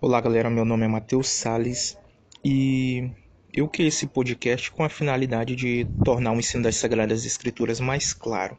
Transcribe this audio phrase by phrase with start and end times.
[0.00, 0.50] Olá, galera.
[0.50, 1.96] Meu nome é Matheus Sales
[2.44, 3.10] e
[3.52, 8.12] eu criei esse podcast com a finalidade de tornar o ensino das Sagradas Escrituras mais
[8.12, 8.58] claro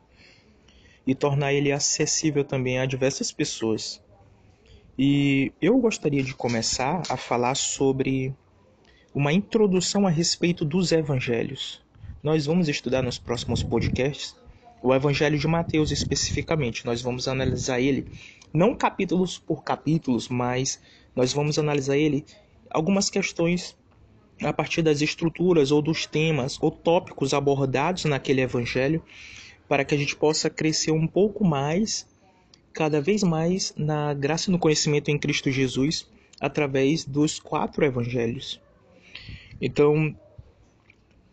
[1.06, 4.02] e tornar ele acessível também a diversas pessoas.
[4.98, 8.33] E eu gostaria de começar a falar sobre
[9.13, 11.83] uma introdução a respeito dos evangelhos.
[12.24, 14.36] Nós vamos estudar nos próximos podcasts
[14.86, 16.86] o Evangelho de Mateus especificamente.
[16.86, 18.05] Nós vamos analisar ele
[18.54, 20.80] não capítulos por capítulos, mas
[21.16, 22.23] nós vamos analisar ele
[22.70, 23.76] algumas questões
[24.44, 29.04] a partir das estruturas ou dos temas ou tópicos abordados naquele evangelho,
[29.68, 32.08] para que a gente possa crescer um pouco mais,
[32.72, 36.08] cada vez mais na graça e no conhecimento em Cristo Jesus,
[36.40, 38.62] através dos quatro evangelhos.
[39.59, 40.16] Então,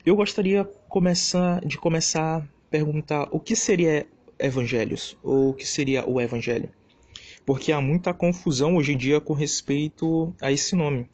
[0.07, 4.07] eu gostaria começar, de começar perguntar o que seria
[4.39, 6.71] evangelhos ou o que seria o evangelho
[7.45, 11.09] porque há muita confusão hoje em dia com respeito a esse nome.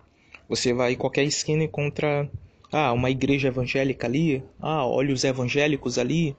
[0.49, 2.31] Você vai em qualquer esquina e encontra
[2.73, 6.37] ah, uma igreja evangélica ali, ah, olha os evangélicos ali,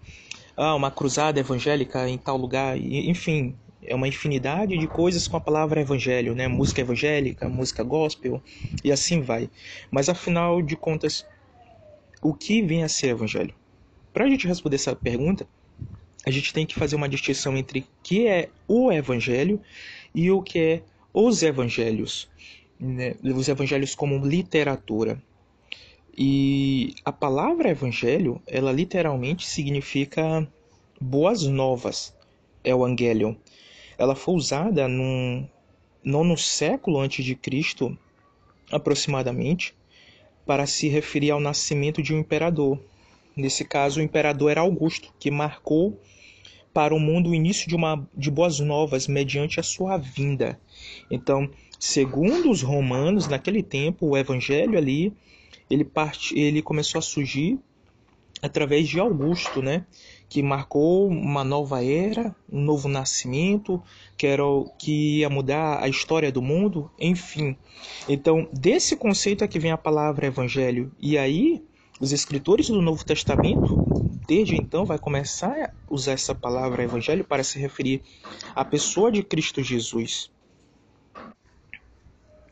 [0.55, 5.41] ah, uma cruzada evangélica em tal lugar, enfim, é uma infinidade de coisas com a
[5.41, 6.47] palavra evangelho, né?
[6.47, 8.41] Música evangélica, música gospel
[8.83, 9.49] e assim vai.
[9.89, 11.25] Mas afinal de contas,
[12.21, 13.58] o que vem a ser evangelho?
[14.13, 15.47] Para a gente responder essa pergunta,
[16.25, 19.61] a gente tem que fazer uma distinção entre o que é o evangelho
[20.13, 22.29] e o que é os evangelhos,
[22.79, 23.15] né?
[23.23, 25.21] os evangelhos como literatura.
[26.17, 30.45] E a palavra evangelho, ela literalmente significa
[30.99, 32.13] boas novas,
[32.63, 33.35] é o evangelion.
[33.97, 35.47] Ela foi usada no
[36.03, 37.97] nono século antes de Cristo,
[38.71, 39.75] aproximadamente,
[40.45, 42.79] para se referir ao nascimento de um imperador.
[43.39, 45.99] Nesse caso, o imperador era Augusto, que marcou
[46.73, 50.59] para o mundo o início de uma de boas novas mediante a sua vinda.
[51.09, 55.13] Então, segundo os romanos, naquele tempo, o evangelho ali,
[55.69, 57.57] ele parte, ele começou a surgir
[58.41, 59.85] através de Augusto, né?
[60.27, 63.81] Que marcou uma nova era, um novo nascimento,
[64.17, 67.57] que era o que ia mudar a história do mundo, enfim.
[68.07, 70.91] Então, desse conceito é que vem a palavra evangelho.
[70.99, 71.63] E aí,
[71.99, 73.89] os escritores do Novo Testamento
[74.27, 78.01] desde então vai começar a usar essa palavra evangelho para se referir
[78.55, 80.31] à pessoa de Cristo Jesus.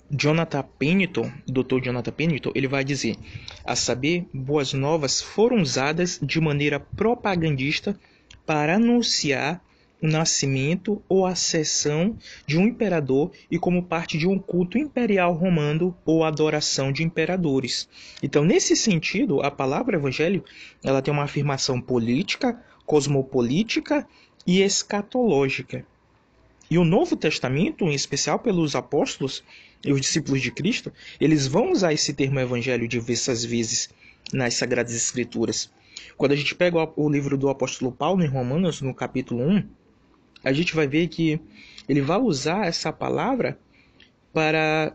[0.09, 1.81] Jonathan Pennington, Dr.
[1.83, 3.17] Jonathan Pennington, ele vai dizer:
[3.63, 7.99] a saber, boas novas foram usadas de maneira propagandista
[8.45, 9.61] para anunciar
[10.01, 12.15] o nascimento ou a ascensão
[12.45, 17.89] de um imperador e como parte de um culto imperial romano ou adoração de imperadores.
[18.21, 20.43] Então, nesse sentido, a palavra evangelho,
[20.83, 24.07] ela tem uma afirmação política, cosmopolítica
[24.45, 25.85] e escatológica.
[26.69, 29.43] E o Novo Testamento, em especial pelos apóstolos
[29.85, 33.89] e os discípulos de Cristo, eles vão usar esse termo evangelho diversas vezes
[34.33, 35.71] nas Sagradas Escrituras.
[36.17, 39.63] Quando a gente pega o livro do apóstolo Paulo em Romanos, no capítulo 1,
[40.43, 41.39] a gente vai ver que
[41.87, 43.57] ele vai usar essa palavra
[44.33, 44.93] para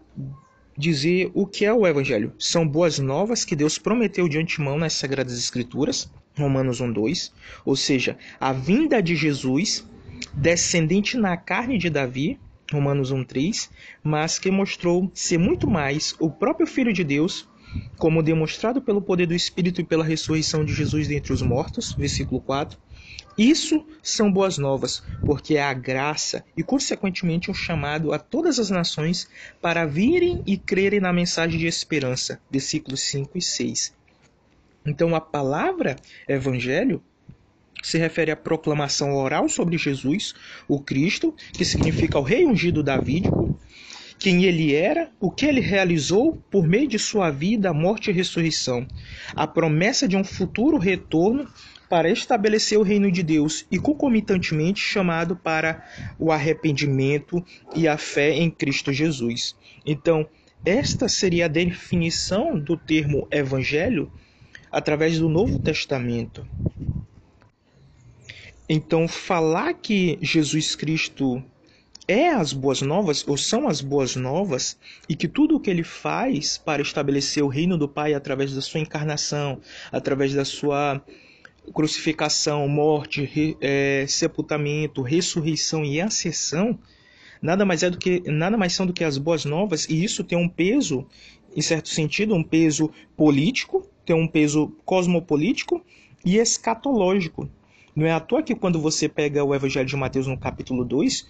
[0.77, 2.33] dizer o que é o Evangelho.
[2.39, 7.33] São boas novas que Deus prometeu de antemão nas Sagradas Escrituras, Romanos 1,2,
[7.65, 9.87] ou seja, a vinda de Jesus,
[10.33, 12.39] descendente na carne de Davi,
[12.71, 13.69] Romanos 1,3,
[14.03, 17.49] mas que mostrou ser muito mais o próprio Filho de Deus,
[17.97, 22.41] como demonstrado pelo poder do Espírito e pela ressurreição de Jesus dentre os mortos, versículo
[22.41, 22.79] 4
[23.49, 28.71] isso são boas novas, porque é a graça e, consequentemente, um chamado a todas as
[28.71, 29.29] nações
[29.61, 32.41] para virem e crerem na mensagem de esperança.
[32.51, 33.95] Versículos 5 e 6.
[34.85, 35.97] Então, a palavra
[36.29, 37.03] evangelho
[37.83, 40.35] se refere à proclamação oral sobre Jesus,
[40.69, 43.59] o Cristo, que significa o rei ungido davídico,
[44.19, 48.87] quem ele era, o que ele realizou por meio de sua vida, morte e ressurreição,
[49.35, 51.49] a promessa de um futuro retorno
[51.93, 55.87] para estabelecer o reino de Deus e concomitantemente chamado para
[56.19, 57.45] o arrependimento
[57.77, 59.55] e a fé em Cristo Jesus.
[59.85, 60.27] Então,
[60.65, 64.11] esta seria a definição do termo evangelho
[64.71, 66.49] através do Novo Testamento.
[68.67, 71.45] Então, falar que Jesus Cristo
[72.09, 74.79] é as boas novas ou são as boas novas
[75.11, 78.63] e que tudo o que ele faz para estabelecer o reino do Pai através da
[78.63, 79.61] sua encarnação,
[79.93, 81.03] através da sua
[81.73, 86.79] crucificação, morte, é, sepultamento, ressurreição e ascensão
[87.43, 90.23] nada mais é do que nada mais são do que as boas novas e isso
[90.23, 91.05] tem um peso
[91.55, 95.85] em certo sentido um peso político tem um peso cosmopolítico
[96.25, 97.49] e escatológico.
[97.95, 101.27] Não é à toa que quando você pega o Evangelho de Mateus no capítulo 2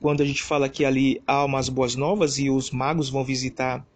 [0.00, 3.86] quando a gente fala que ali há umas boas novas e os magos vão visitar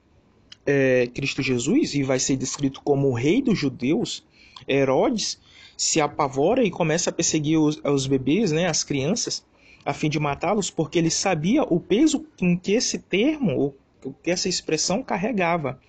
[0.64, 4.24] é, Cristo Jesus e vai ser descrito como o rei dos judeus,
[4.68, 5.38] Herodes
[5.80, 9.42] se apavora e começa a perseguir os, os bebês, né, as crianças,
[9.82, 13.76] a fim de matá-los, porque ele sabia o peso em que esse termo, ou
[14.22, 15.80] que essa expressão carregava.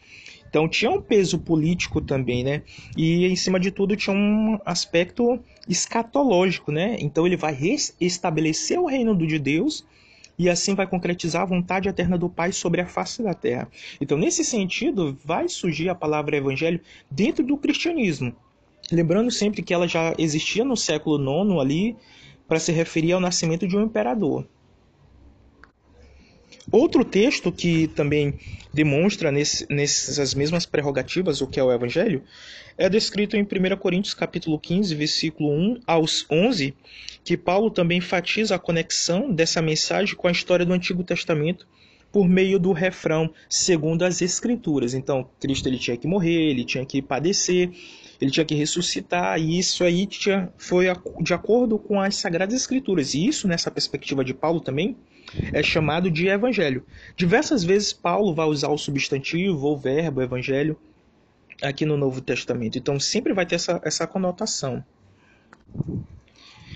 [0.48, 2.62] Então tinha um peso político também, né?
[2.96, 6.96] E em cima de tudo tinha um aspecto escatológico, né?
[7.02, 9.86] Então ele vai restabelecer o reino de Deus
[10.40, 13.70] e assim vai concretizar a vontade eterna do Pai sobre a face da terra.
[14.00, 16.80] Então, nesse sentido, vai surgir a palavra evangelho
[17.10, 18.34] dentro do cristianismo.
[18.90, 21.96] Lembrando sempre que ela já existia no século IX ali
[22.48, 24.46] para se referir ao nascimento de um imperador.
[26.72, 28.34] Outro texto que também
[28.74, 32.24] demonstra nesse, nessas mesmas prerrogativas o que é o Evangelho
[32.78, 36.74] é descrito em 1 Coríntios capítulo 15, versículo 1 aos 11,
[37.24, 41.68] que Paulo também enfatiza a conexão dessa mensagem com a história do Antigo Testamento
[42.12, 44.94] por meio do refrão segundo as Escrituras.
[44.94, 47.72] Então, Cristo ele tinha que morrer, ele tinha que padecer,
[48.22, 50.86] ele tinha que ressuscitar, e isso aí tinha, foi
[51.22, 53.16] de acordo com as Sagradas Escrituras.
[53.16, 54.96] E isso, nessa perspectiva de Paulo também,
[55.52, 56.86] é chamado de evangelho.
[57.16, 60.78] Diversas vezes Paulo vai usar o substantivo ou verbo evangelho
[61.64, 62.78] aqui no Novo Testamento.
[62.78, 64.84] Então sempre vai ter essa, essa conotação.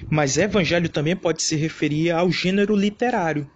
[0.10, 3.50] Mas evangelho também pode se referir ao gênero literário.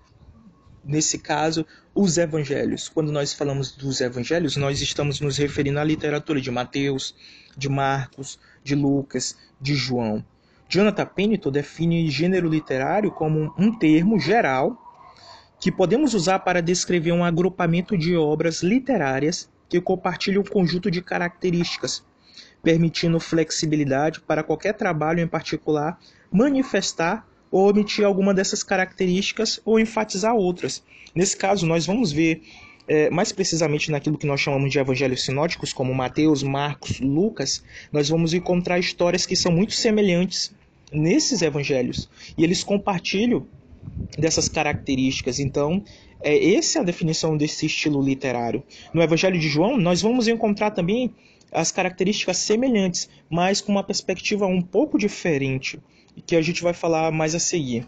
[0.89, 2.89] Nesse caso, os evangelhos.
[2.89, 7.15] Quando nós falamos dos evangelhos, nós estamos nos referindo à literatura de Mateus,
[7.55, 10.25] de Marcos, de Lucas, de João.
[10.67, 14.83] Jonathan Pennington define gênero literário como um termo geral
[15.59, 21.03] que podemos usar para descrever um agrupamento de obras literárias que compartilham um conjunto de
[21.03, 22.03] características,
[22.63, 25.99] permitindo flexibilidade para qualquer trabalho em particular
[26.31, 30.83] manifestar ou omitir alguma dessas características ou enfatizar outras.
[31.15, 32.41] Nesse caso, nós vamos ver
[32.87, 38.09] é, mais precisamente naquilo que nós chamamos de evangelhos sinóticos, como Mateus, Marcos, Lucas, nós
[38.09, 40.51] vamos encontrar histórias que são muito semelhantes
[40.91, 43.45] nesses evangelhos e eles compartilham
[44.17, 45.39] dessas características.
[45.39, 45.83] Então,
[46.21, 48.63] é essa a definição desse estilo literário.
[48.93, 51.13] No Evangelho de João, nós vamos encontrar também
[51.51, 55.79] as características semelhantes, mas com uma perspectiva um pouco diferente,
[56.25, 57.87] que a gente vai falar mais a seguir.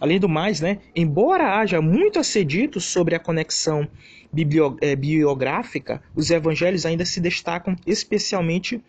[0.00, 3.86] Além do mais, né, embora haja muito a ser dito sobre a conexão
[4.80, 8.82] é, biográfica, os evangelhos ainda se destacam especialmente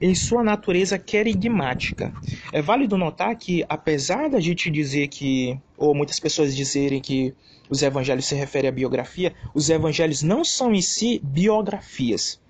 [0.00, 2.12] em sua natureza querigmática.
[2.52, 7.34] É válido notar que, apesar da gente dizer que, ou muitas pessoas dizerem que
[7.68, 12.40] os evangelhos se referem à biografia, os evangelhos não são em si biografias.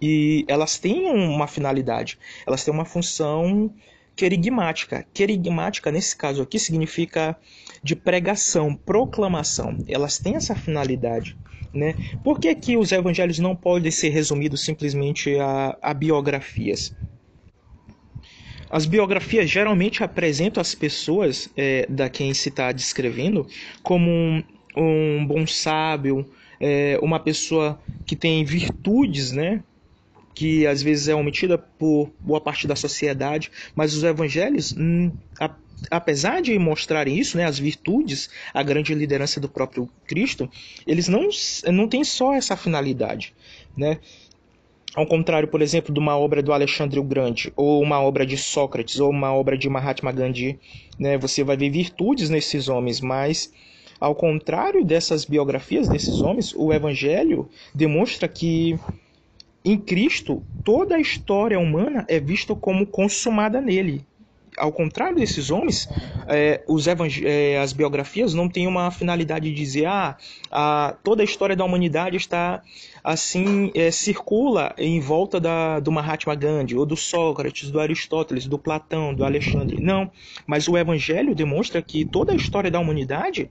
[0.00, 3.72] E elas têm uma finalidade, elas têm uma função
[4.20, 5.06] querigmática.
[5.14, 7.34] Querigmática, nesse caso aqui, significa
[7.82, 9.78] de pregação, proclamação.
[9.88, 11.38] Elas têm essa finalidade.
[11.72, 11.94] Né?
[12.22, 16.94] Por que, que os evangelhos não podem ser resumidos simplesmente a, a biografias?
[18.68, 23.46] As biografias geralmente apresentam as pessoas é, da quem se está descrevendo
[23.82, 24.44] como um,
[24.76, 26.28] um bom sábio,
[26.60, 29.62] é, uma pessoa que tem virtudes, né?
[30.34, 35.10] Que às vezes é omitida por boa parte da sociedade, mas os evangelhos, hum,
[35.90, 40.50] apesar de mostrarem isso, né, as virtudes, a grande liderança do próprio Cristo,
[40.86, 41.28] eles não,
[41.72, 43.34] não têm só essa finalidade.
[43.76, 43.98] Né?
[44.94, 48.36] Ao contrário, por exemplo, de uma obra do Alexandre o Grande, ou uma obra de
[48.36, 50.58] Sócrates, ou uma obra de Mahatma Gandhi,
[50.98, 53.52] né, você vai ver virtudes nesses homens, mas
[54.00, 58.78] ao contrário dessas biografias desses homens, o Evangelho demonstra que
[59.64, 64.04] em Cristo toda a história humana é vista como consumada nele
[64.60, 65.88] ao contrário desses homens,
[66.28, 66.62] é,
[67.24, 70.16] é, as biografias não têm uma finalidade de dizer ah,
[70.50, 72.62] a, toda a história da humanidade está
[73.02, 78.58] assim é, circula em volta da, do Mahatma Gandhi ou do Sócrates, do Aristóteles, do
[78.58, 79.80] Platão, do Alexandre.
[79.80, 80.10] Não,
[80.46, 83.50] mas o Evangelho demonstra que toda a história da humanidade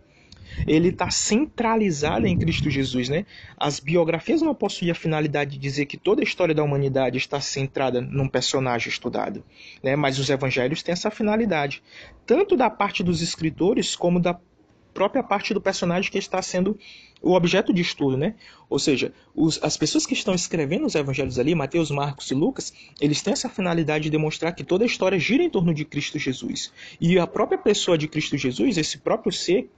[0.68, 3.26] ele está centralizado em Cristo Jesus, né?
[3.58, 7.40] As biografias não possuem a finalidade de dizer que toda a história da humanidade está
[7.40, 9.44] centrada num personagem estudado,
[9.84, 9.96] né?
[9.96, 11.84] Mas os evangelhos têm essa finalidade,
[12.26, 14.40] tanto da parte dos escritores como da
[14.94, 16.78] própria parte do personagem que está sendo
[17.22, 18.36] o objeto de estudo, né?
[18.70, 22.74] Ou seja, os, as pessoas que estão escrevendo os evangelhos ali, Mateus, Marcos e Lucas,
[23.00, 26.18] eles têm essa finalidade de demonstrar que toda a história gira em torno de Cristo
[26.18, 26.72] Jesus.
[27.00, 29.70] E a própria pessoa de Cristo Jesus, esse próprio ser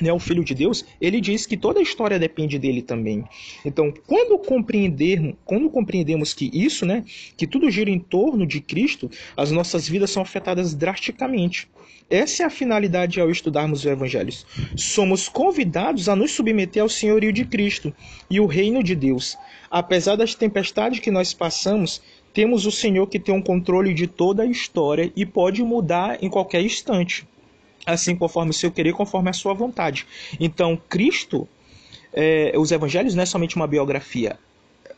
[0.00, 3.24] né, o Filho de Deus, ele diz que toda a história depende dele também.
[3.64, 7.04] Então, quando compreendermos, quando compreendemos que isso, né,
[7.36, 11.68] que tudo gira em torno de Cristo, as nossas vidas são afetadas drasticamente.
[12.10, 14.46] Essa é a finalidade ao estudarmos os evangelhos.
[14.76, 17.94] Somos convidados a nos submeter ao senhorio de Cristo
[18.28, 19.38] e o reino de Deus.
[19.70, 24.42] Apesar das tempestades que nós passamos, temos o Senhor que tem um controle de toda
[24.42, 27.26] a história e pode mudar em qualquer instante
[27.86, 30.06] assim conforme o seu querer, conforme a sua vontade.
[30.40, 31.48] Então, Cristo,
[32.12, 34.38] é, os evangelhos não é somente uma biografia.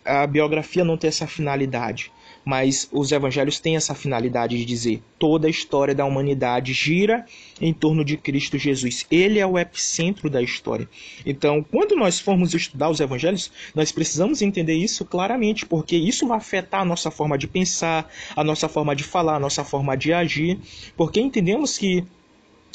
[0.04, 2.12] A biografia não tem essa finalidade,
[2.44, 7.26] mas os evangelhos têm essa finalidade de dizer toda a história da humanidade gira
[7.60, 9.04] em torno de Cristo Jesus.
[9.10, 10.88] Ele é o epicentro da história.
[11.24, 16.38] Então, quando nós formos estudar os evangelhos, nós precisamos entender isso claramente, porque isso vai
[16.38, 20.12] afetar a nossa forma de pensar, a nossa forma de falar, a nossa forma de
[20.12, 20.56] agir,
[20.96, 22.04] porque entendemos que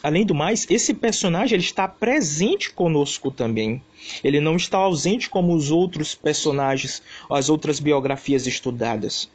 [0.04, 3.82] Além do mais, esse personagem ele está presente conosco também.
[4.24, 9.30] Ele não está ausente como os outros personagens, as outras biografias estudadas.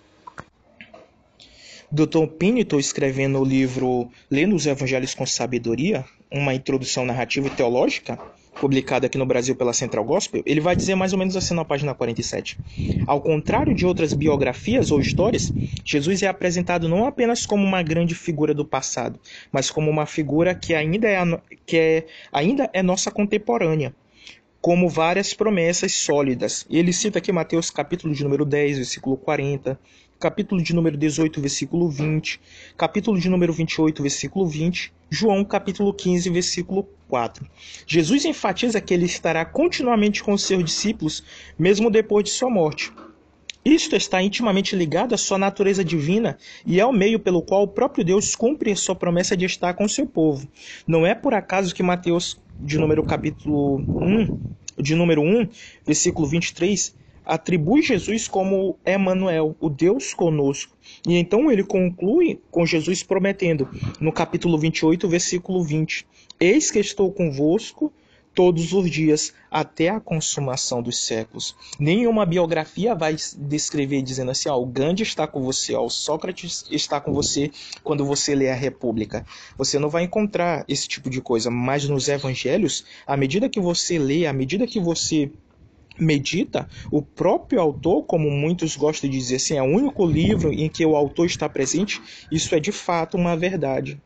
[1.90, 2.26] Dr.
[2.36, 8.18] Pinto, escrevendo o livro Lendo os Evangelhos com Sabedoria, uma introdução narrativa e teológica,
[8.60, 11.64] publicado aqui no Brasil pela Central Gospel, ele vai dizer mais ou menos assim na
[11.64, 12.58] página 47.
[13.06, 15.52] Ao contrário de outras biografias ou histórias,
[15.84, 19.18] Jesus é apresentado não apenas como uma grande figura do passado,
[19.52, 21.18] mas como uma figura que ainda é,
[21.64, 23.94] que é, ainda é nossa contemporânea,
[24.60, 26.66] como várias promessas sólidas.
[26.68, 29.78] Ele cita aqui Mateus capítulo de número 10, versículo 40,
[30.18, 32.40] capítulo de número 18, versículo 20,
[32.76, 37.46] capítulo de número 28, versículo 20, João capítulo 15, versículo 4.
[37.86, 41.22] Jesus enfatiza que ele estará continuamente com seus discípulos,
[41.58, 42.92] mesmo depois de sua morte.
[43.64, 47.68] Isto está intimamente ligado à sua natureza divina e é o meio pelo qual o
[47.68, 50.48] próprio Deus cumpre a sua promessa de estar com o seu povo.
[50.86, 55.48] Não é por acaso que Mateus, de número capítulo 1, de número 1,
[55.84, 56.94] versículo 23,
[57.26, 60.76] atribui Jesus como Emmanuel, o Deus conosco.
[61.06, 63.68] E então ele conclui com Jesus prometendo,
[64.00, 66.06] no capítulo 28, versículo 20:
[66.38, 67.92] Eis que estou convosco
[68.36, 71.56] todos os dias até a consumação dos séculos.
[71.80, 76.66] Nenhuma biografia vai descrever dizendo assim: ó, o Gandhi está com você, ó, o Sócrates
[76.70, 77.50] está com você
[77.82, 79.24] quando você lê a República.
[79.56, 83.98] Você não vai encontrar esse tipo de coisa, mas nos evangelhos, à medida que você
[83.98, 85.32] lê, à medida que você
[85.98, 90.68] medita, o próprio autor, como muitos gostam de dizer assim, é o único livro em
[90.68, 92.00] que o autor está presente,
[92.30, 94.00] isso é de fato uma verdade.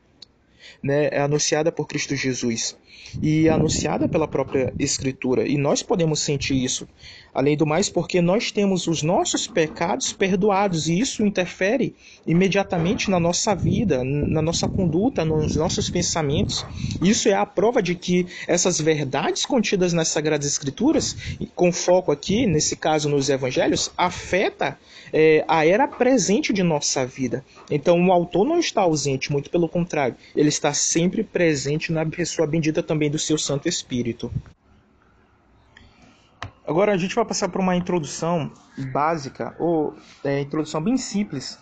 [0.82, 1.09] Né?
[1.11, 2.76] É anunciada por Cristo Jesus
[3.23, 6.88] e anunciada pela própria Escritura, e nós podemos sentir isso.
[7.32, 11.94] Além do mais, porque nós temos os nossos pecados perdoados e isso interfere
[12.26, 16.64] imediatamente na nossa vida, na nossa conduta, nos nossos pensamentos.
[17.00, 21.16] Isso é a prova de que essas verdades contidas nas Sagradas Escrituras,
[21.54, 24.78] com foco aqui, nesse caso nos Evangelhos, afeta
[25.12, 27.44] é, a era presente de nossa vida.
[27.70, 32.46] Então o autor não está ausente, muito pelo contrário, ele está sempre presente na pessoa
[32.46, 34.30] bendita também do seu Santo Espírito.
[36.70, 38.48] Agora a gente vai passar por uma introdução
[38.92, 41.58] básica, ou é, introdução bem simples,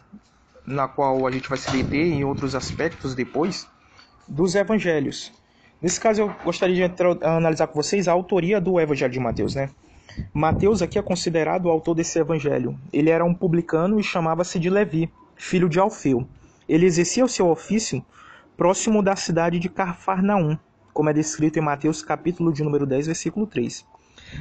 [0.66, 3.66] na qual a gente vai se deter em outros aspectos depois,
[4.28, 5.32] dos evangelhos.
[5.80, 9.70] Nesse caso eu gostaria de analisar com vocês a autoria do evangelho de Mateus, né?
[10.34, 12.78] Mateus aqui é considerado o autor desse evangelho.
[12.92, 16.28] Ele era um publicano e chamava-se de Levi, filho de Alfeu.
[16.68, 18.04] Ele exercia o seu ofício
[18.58, 20.58] próximo da cidade de Carfarnaum,
[20.92, 23.86] como é descrito em Mateus capítulo de número 10, versículo 3.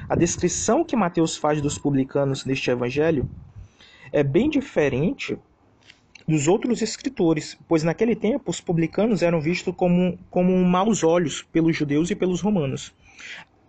[0.09, 3.29] A descrição que Mateus faz dos publicanos neste evangelho
[4.11, 5.37] é bem diferente
[6.27, 11.75] dos outros escritores, pois naquele tempo os publicanos eram vistos como, como maus olhos pelos
[11.75, 12.93] judeus e pelos romanos.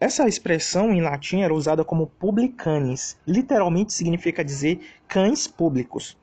[0.01, 6.17] Essa expressão em latim era usada como publicanes, literalmente significa dizer cães públicos.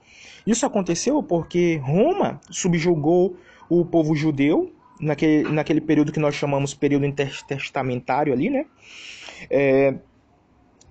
[0.46, 3.36] Isso aconteceu porque Roma subjugou
[3.70, 8.66] o povo judeu naquele, naquele período que nós chamamos período intertestamentário ali, né?
[9.50, 9.96] É,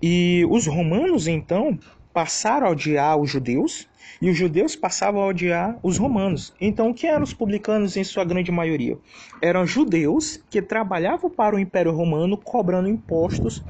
[0.02, 1.78] e os romanos, então,
[2.12, 3.88] passaram a odiar os judeus
[4.20, 6.54] e os judeus passavam a odiar os romanos.
[6.60, 8.96] Então, o que eram os publicanos em sua grande maioria?
[9.42, 13.64] Eram judeus que trabalhavam para o Império Romano cobrando impostos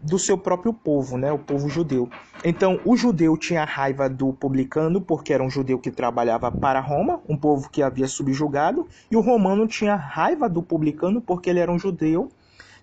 [0.00, 2.08] do seu próprio povo, né, o povo judeu.
[2.44, 7.20] Então, o judeu tinha raiva do publicano porque era um judeu que trabalhava para Roma,
[7.28, 11.72] um povo que havia subjugado, e o romano tinha raiva do publicano porque ele era
[11.72, 12.28] um judeu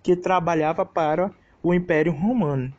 [0.04, 1.32] que trabalhava para
[1.64, 2.72] o Império Romano.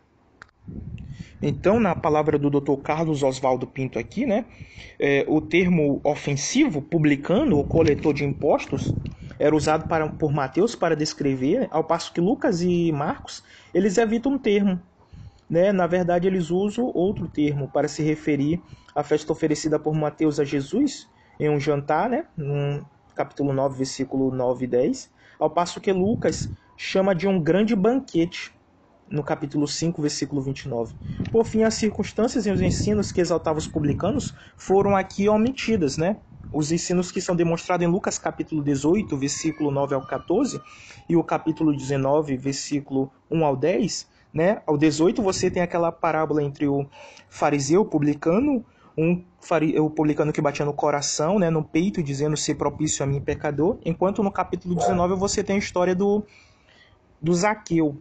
[1.42, 2.76] Então, na palavra do Dr.
[2.82, 4.44] Carlos Oswaldo Pinto aqui, né,
[4.98, 8.94] é, o termo ofensivo, publicano ou coletor de impostos,
[9.38, 14.32] era usado para, por Mateus para descrever, ao passo que Lucas e Marcos eles evitam
[14.32, 14.80] um termo.
[15.50, 15.72] Né?
[15.72, 18.62] Na verdade, eles usam outro termo para se referir
[18.94, 22.26] à festa oferecida por Mateus a Jesus em um jantar, né?
[22.36, 27.74] no capítulo 9, versículo 9 e 10, ao passo que Lucas chama de um grande
[27.74, 28.52] banquete
[29.08, 30.94] no capítulo 5, versículo 29.
[31.30, 36.18] Por fim, as circunstâncias e os ensinos que exaltavam os publicanos foram aqui omitidas, né?
[36.52, 40.60] Os ensinos que são demonstrados em Lucas capítulo 18, versículo 9 ao 14,
[41.08, 44.62] e o capítulo 19, versículo 1 ao 10, né?
[44.66, 46.86] Ao 18 você tem aquela parábola entre o
[47.28, 48.64] fariseu, publicano,
[48.96, 49.24] um
[49.80, 53.78] o publicano que batia no coração, né, no peito, dizendo ser propício a mim pecador,
[53.84, 56.24] enquanto no capítulo 19 você tem a história do
[57.24, 57.96] do Zaqueu,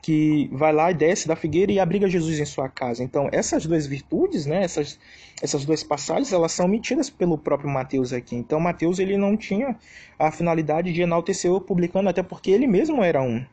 [0.00, 3.02] que vai lá e desce da figueira e abriga Jesus em sua casa.
[3.02, 4.98] Então, essas duas virtudes, né, essas,
[5.42, 8.36] essas duas passagens, elas são omitidas pelo próprio Mateus aqui.
[8.36, 9.76] Então, Mateus ele não tinha
[10.16, 13.44] a finalidade de enaltecer o publicano, até porque ele mesmo era um.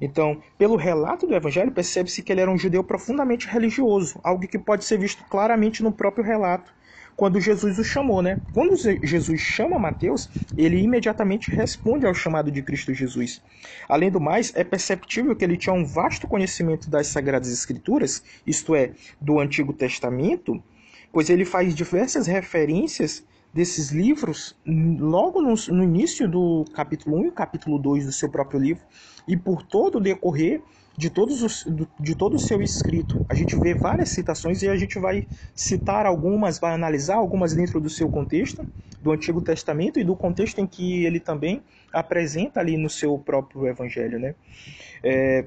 [0.00, 4.58] Então, pelo relato do evangelho, percebe-se que ele era um judeu profundamente religioso, algo que
[4.58, 6.72] pode ser visto claramente no próprio relato
[7.16, 8.40] quando Jesus o chamou, né?
[8.52, 13.42] Quando Jesus chama Mateus, ele imediatamente responde ao chamado de Cristo Jesus.
[13.88, 18.74] Além do mais, é perceptível que ele tinha um vasto conhecimento das Sagradas Escrituras, isto
[18.74, 20.62] é, do Antigo Testamento,
[21.12, 27.30] pois ele faz diversas referências desses livros logo no, no início do capítulo 1 e
[27.32, 28.82] capítulo 2 do seu próprio livro,
[29.28, 30.62] e por todo o decorrer
[30.96, 31.66] de, todos os,
[31.98, 33.24] de todo o seu escrito.
[33.28, 37.80] A gente vê várias citações e a gente vai citar algumas, vai analisar algumas dentro
[37.80, 38.66] do seu contexto,
[39.00, 43.66] do Antigo Testamento e do contexto em que ele também apresenta ali no seu próprio
[43.66, 44.18] Evangelho.
[44.18, 44.34] Né?
[45.02, 45.46] É,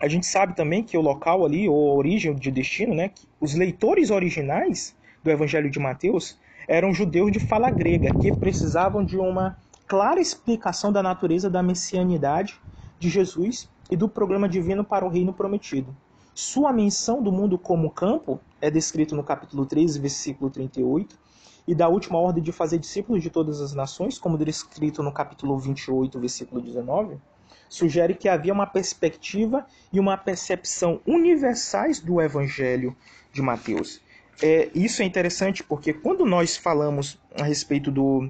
[0.00, 3.10] a gente sabe também que o local ali, ou a origem de destino, né,
[3.40, 9.16] os leitores originais do Evangelho de Mateus eram judeus de fala grega, que precisavam de
[9.16, 12.58] uma clara explicação da natureza da messianidade
[12.98, 15.94] de Jesus e do programa divino para o reino prometido.
[16.34, 21.18] Sua menção do mundo como campo é descrito no capítulo 13, versículo 38,
[21.66, 25.58] e da última ordem de fazer discípulos de todas as nações, como descrito no capítulo
[25.58, 27.18] 28, versículo 19,
[27.68, 32.96] sugere que havia uma perspectiva e uma percepção universais do evangelho
[33.32, 34.00] de Mateus.
[34.42, 38.28] É, isso é interessante porque quando nós falamos a respeito do,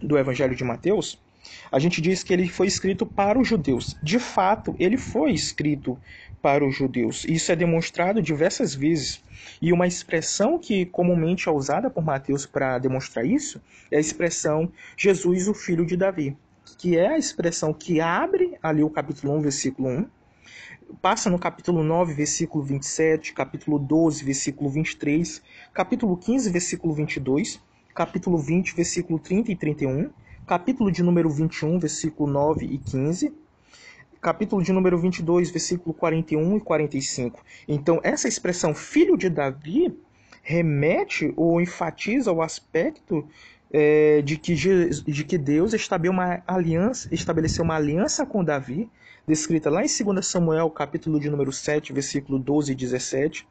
[0.00, 1.20] do evangelho de Mateus,
[1.70, 3.96] a gente diz que ele foi escrito para os judeus.
[4.02, 5.98] De fato, ele foi escrito
[6.42, 7.24] para os judeus.
[7.24, 9.22] Isso é demonstrado diversas vezes.
[9.60, 14.70] E uma expressão que comumente é usada por Mateus para demonstrar isso é a expressão
[14.96, 16.36] Jesus, o filho de Davi,
[16.78, 20.06] que é a expressão que abre ali o capítulo 1, versículo 1,
[21.00, 27.60] passa no capítulo 9, versículo 27, capítulo 12, versículo 23, capítulo 15, versículo 22,
[27.94, 30.10] capítulo 20, versículo 30 e 31,
[30.50, 33.32] capítulo de número 21, versículo 9 e 15,
[34.20, 37.40] capítulo de número 22, versículo 41 e 45.
[37.68, 39.96] Então, essa expressão filho de Davi
[40.42, 43.28] remete ou enfatiza o aspecto
[43.72, 48.90] é, de, que, de que Deus estabeleceu uma aliança, estabeleceu uma aliança com Davi,
[49.28, 53.46] descrita lá em 2 Samuel, capítulo de número 7, versículo 12 e 17,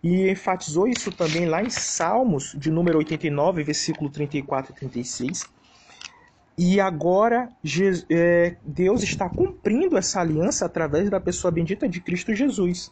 [0.00, 5.55] e enfatizou isso também lá em Salmos, de número 89, versículo 34 e 36,
[6.58, 7.50] e agora
[8.08, 12.90] é, Deus está cumprindo essa aliança através da pessoa bendita de Cristo Jesus.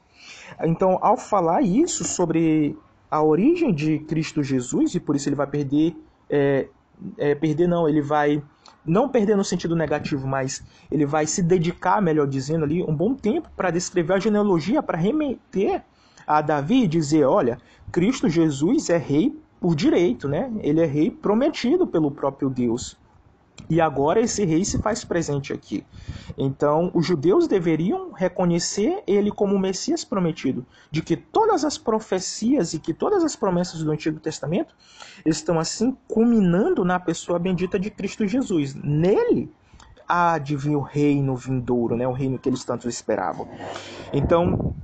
[0.62, 2.76] Então, ao falar isso sobre
[3.10, 5.96] a origem de Cristo Jesus, e por isso ele vai perder,
[6.28, 6.68] é,
[7.16, 8.42] é, perder não, ele vai
[8.84, 13.14] não perder no sentido negativo, mas ele vai se dedicar, melhor dizendo ali, um bom
[13.14, 15.82] tempo para descrever a genealogia, para remeter
[16.26, 17.58] a Davi e dizer, olha,
[17.90, 20.52] Cristo Jesus é rei por direito, né?
[20.60, 22.98] Ele é rei prometido pelo próprio Deus.
[23.68, 25.84] E agora esse rei se faz presente aqui.
[26.36, 32.74] Então, os judeus deveriam reconhecer ele como o Messias prometido, de que todas as profecias
[32.74, 34.74] e que todas as promessas do Antigo Testamento
[35.24, 38.74] estão assim culminando na pessoa bendita de Cristo Jesus.
[38.74, 39.50] Nele
[40.08, 42.06] há de vir o reino vindouro, né?
[42.06, 43.48] o reino que eles tanto esperavam.
[44.12, 44.74] Então,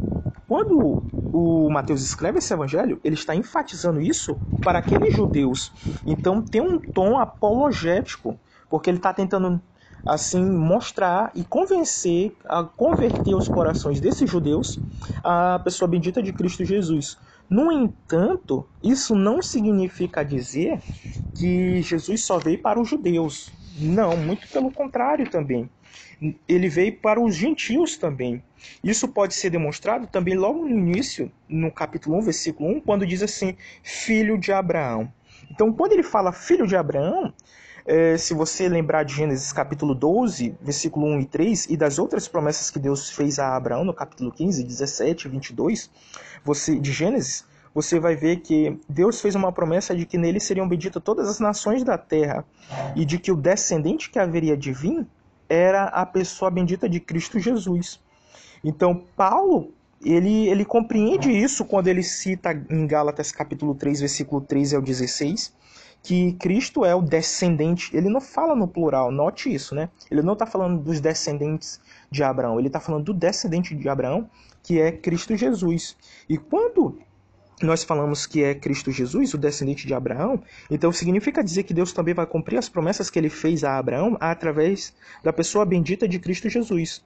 [0.49, 5.73] quando o Mateus escreve esse evangelho, ele está enfatizando isso para aqueles judeus.
[6.05, 8.39] Então, tem um tom apologético
[8.71, 9.61] porque ele está tentando
[10.07, 14.83] assim mostrar e convencer, a converter os corações desses judeus
[15.23, 17.19] à pessoa bendita de Cristo Jesus.
[17.49, 20.81] No entanto, isso não significa dizer
[21.35, 23.53] que Jesus só veio para os judeus.
[23.77, 25.71] Não, muito pelo contrário também.
[26.49, 28.43] Ele veio para os gentios também.
[28.85, 33.23] Isso pode ser demonstrado também logo no início, no capítulo 1, versículo 1, quando diz
[33.23, 35.13] assim: filho de Abraão.
[35.51, 37.33] Então, quando ele fala filho de Abraão,
[37.87, 42.29] é, se você lembrar de Gênesis capítulo 12, versículo 1 e 3, e das outras
[42.29, 45.91] promessas que Deus fez a Abraão no capítulo 15, 17 e 22
[46.45, 50.69] você, de Gênesis, você vai ver que Deus fez uma promessa de que nele seriam
[50.69, 52.45] benditas todas as nações da terra
[52.97, 55.07] e de que o descendente que haveria de vir
[55.49, 58.01] era a pessoa bendita de Cristo Jesus.
[58.63, 59.73] Então, Paulo,
[60.05, 65.53] ele, ele compreende isso quando ele cita em Gálatas capítulo 3, versículo 13 ao 16,
[66.03, 67.95] que Cristo é o descendente.
[67.97, 69.89] Ele não fala no plural, note isso, né?
[70.11, 74.29] Ele não está falando dos descendentes de Abraão, ele está falando do descendente de Abraão,
[74.63, 75.97] que é Cristo Jesus.
[76.29, 76.99] E quando
[77.63, 81.93] nós falamos que é Cristo Jesus, o descendente de Abraão, então significa dizer que Deus
[81.93, 86.19] também vai cumprir as promessas que ele fez a Abraão através da pessoa bendita de
[86.19, 87.05] Cristo Jesus.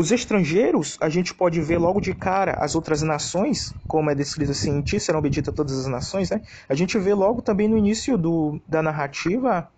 [0.00, 4.50] Os estrangeiros, a gente pode ver logo de cara as outras nações, como é descrito
[4.50, 6.40] assim, em serão benditas todas as nações, né?
[6.70, 9.68] A gente vê logo também no início do, da narrativa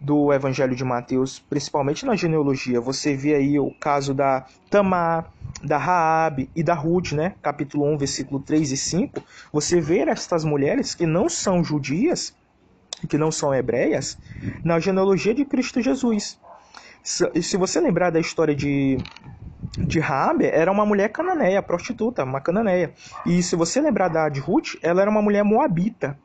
[0.00, 2.80] do Evangelho de Mateus, principalmente na genealogia.
[2.80, 5.30] Você vê aí o caso da Tamar,
[5.62, 7.34] da Raabe e da Ruth, né?
[7.42, 9.22] Capítulo 1, versículo 3 e 5.
[9.52, 12.34] Você vê estas mulheres que não são judias,
[13.06, 14.16] que não são hebreias,
[14.64, 16.40] na genealogia de Cristo Jesus.
[17.04, 18.96] Se você lembrar da história de,
[19.78, 22.92] de Raabe, era uma mulher cananeia, prostituta, uma cananeia.
[23.24, 26.18] E se você lembrar da de Ruth, ela era uma mulher moabita,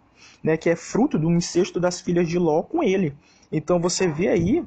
[0.44, 3.16] né, que é fruto do incesto das filhas de Ló com ele.
[3.52, 4.66] Então você vê aí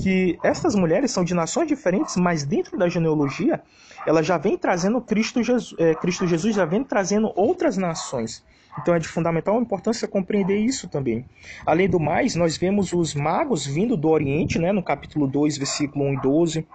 [0.00, 3.60] que essas mulheres são de nações diferentes, mas dentro da genealogia
[4.06, 8.44] ela já vem trazendo Cristo Jesus, é, Cristo Jesus já vem trazendo outras nações.
[8.80, 11.26] Então é de fundamental importância compreender isso também.
[11.66, 16.06] Além do mais, nós vemos os magos vindo do Oriente, né, no capítulo 2, versículo
[16.06, 16.66] 1 e 12.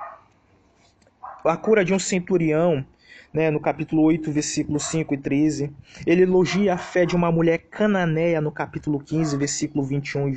[1.47, 2.85] A cura de um centurião
[3.33, 5.71] né, no capítulo 8, versículos 5 e 13.
[6.05, 10.31] Ele elogia a fé de uma mulher cananeia no capítulo 15, versículo 21 e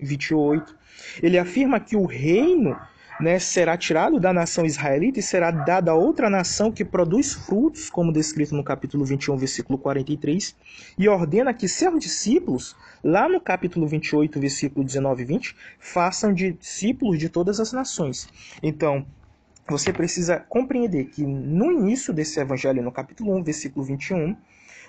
[0.00, 0.76] 28.
[1.22, 2.76] Ele afirma que o reino
[3.20, 7.90] né, será tirado da nação israelita e será dado a outra nação que produz frutos,
[7.90, 10.54] como descrito no capítulo 21, versículo 43,
[10.96, 17.18] e ordena que seus discípulos, lá no capítulo 28, versículo 19 e 20, façam discípulos
[17.18, 18.28] de todas as nações.
[18.62, 19.04] Então,
[19.68, 24.36] você precisa compreender que no início desse evangelho, no capítulo 1, versículo 21,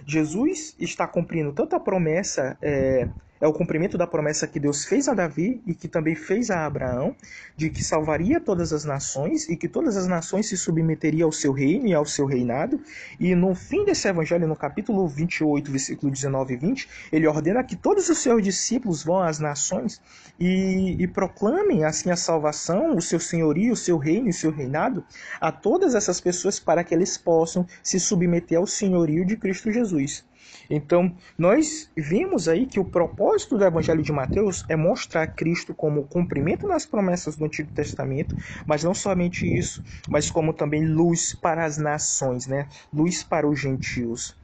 [0.05, 3.07] Jesus está cumprindo tanto a promessa é,
[3.41, 6.65] é o cumprimento da promessa que Deus fez a Davi e que também fez a
[6.65, 7.15] Abraão,
[7.56, 11.52] de que salvaria todas as nações e que todas as nações se submeteriam ao seu
[11.52, 12.80] reino e ao seu reinado.
[13.19, 17.75] E no fim desse evangelho, no capítulo 28, versículo 19 e 20, ele ordena que
[17.75, 20.02] todos os seus discípulos vão às nações
[20.39, 24.52] e, e proclamem assim a salvação, o seu senhorio, o seu reino e o seu
[24.52, 25.04] reinado
[25.39, 30.28] a todas essas pessoas para que eles possam se submeter ao senhorio de Cristo Jesus.
[30.69, 36.03] Então, nós vimos aí que o propósito do Evangelho de Mateus é mostrar Cristo como
[36.03, 38.36] cumprimento das promessas do Antigo Testamento,
[38.67, 42.67] mas não somente isso, mas como também luz para as nações, né?
[42.93, 44.38] Luz para os gentios.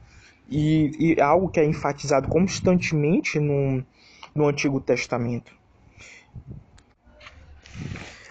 [0.48, 3.84] E, e algo que é enfatizado constantemente no,
[4.34, 5.56] no Antigo Testamento.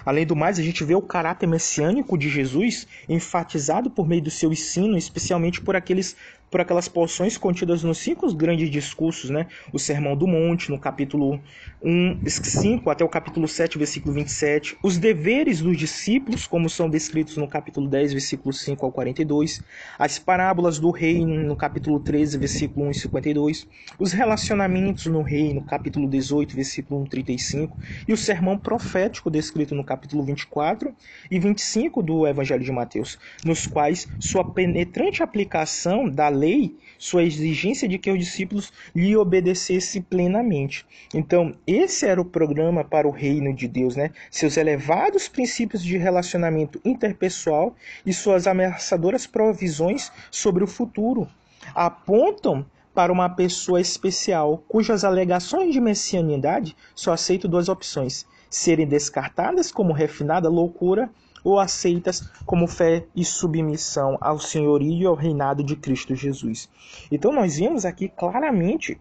[0.05, 4.29] Além do mais, a gente vê o caráter messiânico de Jesus enfatizado por meio do
[4.29, 6.15] seu ensino, especialmente por aqueles
[6.49, 9.47] por aquelas porções contidas nos cinco grandes discursos, né?
[9.73, 11.41] O Sermão do Monte, no capítulo
[11.83, 14.77] 1, 5 até o capítulo 7, versículo 27.
[14.81, 19.63] Os deveres dos discípulos, como são descritos no capítulo 10, versículo 5 ao 42.
[19.99, 23.67] As parábolas do reino, no capítulo 13, versículo 1 e 52.
[23.99, 27.77] Os relacionamentos no reino, capítulo 18, versículo 1 35.
[28.07, 30.95] E o sermão profético, descrito no capítulo 24
[31.29, 37.87] e 25 do Evangelho de Mateus, nos quais sua penetrante aplicação da lei sua exigência
[37.87, 40.85] de que os discípulos lhe obedecessem plenamente.
[41.13, 44.11] Então, esse era o programa para o reino de Deus, né?
[44.29, 51.27] Seus elevados princípios de relacionamento interpessoal e suas ameaçadoras provisões sobre o futuro
[51.73, 59.71] apontam para uma pessoa especial cujas alegações de messianidade só aceitam duas opções: serem descartadas
[59.71, 61.09] como refinada loucura
[61.45, 66.67] ou aceitas como fé e submissão ao senhorio e ao reinado de Cristo Jesus.
[67.11, 68.99] Então nós vemos aqui claramente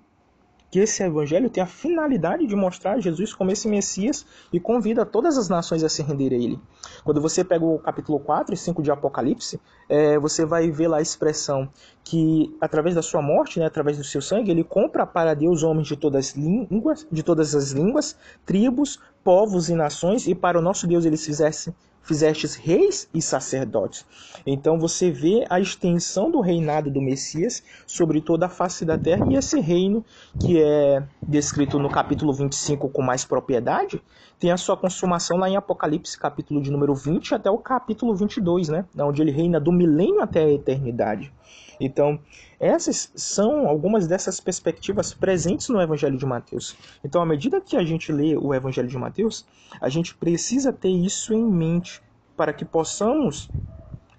[0.70, 5.38] que esse evangelho tem a finalidade de mostrar Jesus como esse Messias e convida todas
[5.38, 6.60] as nações a se renderem a ele.
[7.04, 10.96] Quando você pega o capítulo 4 e 5 de Apocalipse, é, você vai ver lá
[10.96, 11.70] a expressão
[12.02, 15.86] que através da sua morte, né, através do seu sangue, ele compra para Deus homens
[15.86, 20.88] de todas, línguas, de todas as línguas, tribos, povos e nações, e para o nosso
[20.88, 21.72] Deus eles fizessem
[22.04, 24.06] fizestes reis e sacerdotes.
[24.46, 29.26] Então você vê a extensão do reinado do Messias sobre toda a face da terra
[29.30, 30.04] e esse reino
[30.38, 34.00] que é descrito no capítulo 25 com mais propriedade,
[34.38, 38.68] tem a sua consumação lá em Apocalipse, capítulo de número 20 até o capítulo 22,
[38.68, 41.32] né, onde ele reina do milênio até a eternidade.
[41.80, 42.18] Então,
[42.58, 46.76] essas são algumas dessas perspectivas presentes no Evangelho de Mateus.
[47.04, 49.44] Então, à medida que a gente lê o Evangelho de Mateus,
[49.80, 52.02] a gente precisa ter isso em mente
[52.36, 53.50] para que possamos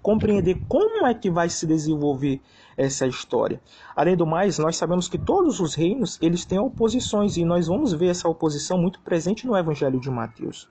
[0.06, 2.40] compreender como é que vai se desenvolver
[2.76, 3.60] essa história.
[3.96, 7.92] Além do mais, nós sabemos que todos os reinos eles têm oposições e nós vamos
[7.92, 10.68] ver essa oposição muito presente no Evangelho de Mateus.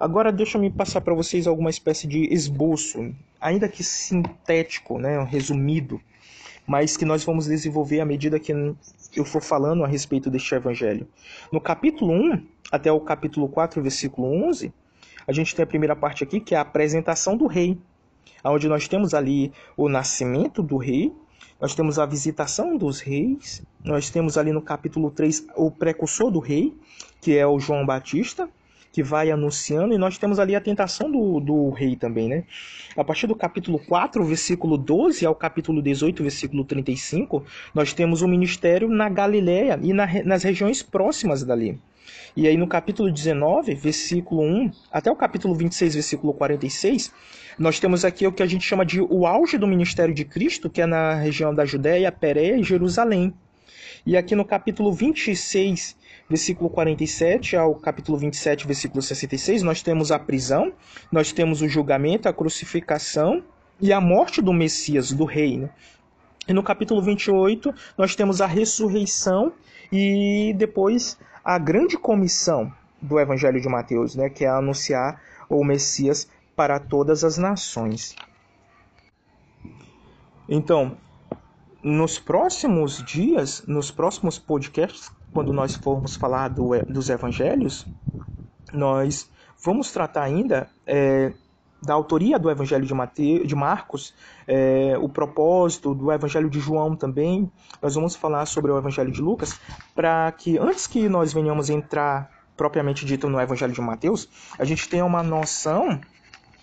[0.00, 6.00] Agora deixa-me passar para vocês alguma espécie de esboço, ainda que sintético, né, resumido,
[6.66, 11.06] mas que nós vamos desenvolver à medida que eu for falando a respeito deste evangelho.
[11.50, 14.72] No capítulo 1 até o capítulo 4, versículo 11,
[15.26, 17.78] a gente tem a primeira parte aqui que é a apresentação do rei
[18.50, 21.12] onde nós temos ali o nascimento do rei,
[21.60, 26.40] nós temos a visitação dos reis, nós temos ali no capítulo 3 o precursor do
[26.40, 26.76] rei,
[27.20, 28.48] que é o João Batista,
[28.92, 32.44] que vai anunciando, e nós temos ali a tentação do, do rei também, né?
[32.96, 37.42] A partir do capítulo 4, versículo 12 ao capítulo 18, versículo 35,
[37.74, 41.80] nós temos o ministério na Galiléia e na, nas regiões próximas dali.
[42.36, 47.12] E aí no capítulo 19, versículo 1, até o capítulo 26, versículo 46,
[47.58, 50.70] nós temos aqui o que a gente chama de o auge do ministério de Cristo,
[50.70, 53.34] que é na região da Judéia, Pérea e Jerusalém.
[54.04, 55.96] E aqui no capítulo 26,
[56.32, 60.72] versículo 47 ao capítulo 27, versículo 66, nós temos a prisão,
[61.10, 63.44] nós temos o julgamento, a crucificação
[63.78, 65.58] e a morte do Messias, do rei.
[65.58, 65.68] Né?
[66.48, 69.52] E no capítulo 28, nós temos a ressurreição
[69.92, 76.26] e depois a grande comissão do Evangelho de Mateus, né, que é anunciar o Messias
[76.56, 78.16] para todas as nações.
[80.48, 80.96] Então,
[81.82, 87.86] nos próximos dias, nos próximos podcasts, quando nós formos falar do, dos evangelhos,
[88.72, 89.30] nós
[89.62, 91.32] vamos tratar ainda é,
[91.82, 94.14] da autoria do Evangelho de, Mateus, de Marcos,
[94.46, 97.50] é, o propósito do Evangelho de João também.
[97.80, 99.58] Nós vamos falar sobre o Evangelho de Lucas,
[99.94, 104.88] para que antes que nós venhamos entrar propriamente dito no Evangelho de Mateus, a gente
[104.88, 106.00] tenha uma noção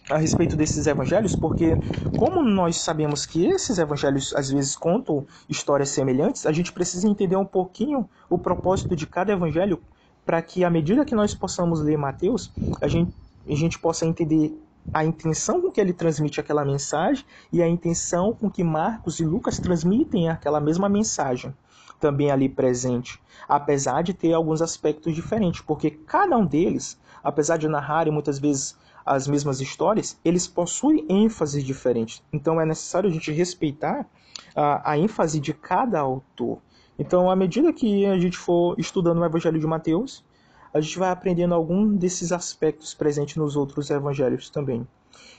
[0.09, 1.79] a respeito desses evangelhos, porque
[2.15, 7.35] como nós sabemos que esses evangelhos às vezes contam histórias semelhantes, a gente precisa entender
[7.35, 9.81] um pouquinho o propósito de cada evangelho
[10.25, 13.13] para que à medida que nós possamos ler Mateus, a gente,
[13.47, 14.53] a gente possa entender
[14.93, 19.25] a intenção com que ele transmite aquela mensagem e a intenção com que Marcos e
[19.25, 21.53] Lucas transmitem aquela mesma mensagem
[21.99, 27.67] também ali presente, apesar de ter alguns aspectos diferentes, porque cada um deles, apesar de
[27.67, 28.75] narrarem muitas vezes
[29.09, 32.21] as mesmas histórias, eles possuem ênfases diferentes.
[32.31, 34.07] Então é necessário a gente respeitar
[34.55, 36.61] a, a ênfase de cada autor.
[36.97, 40.23] Então, à medida que a gente for estudando o Evangelho de Mateus,
[40.71, 44.87] a gente vai aprendendo algum desses aspectos presentes nos outros evangelhos também.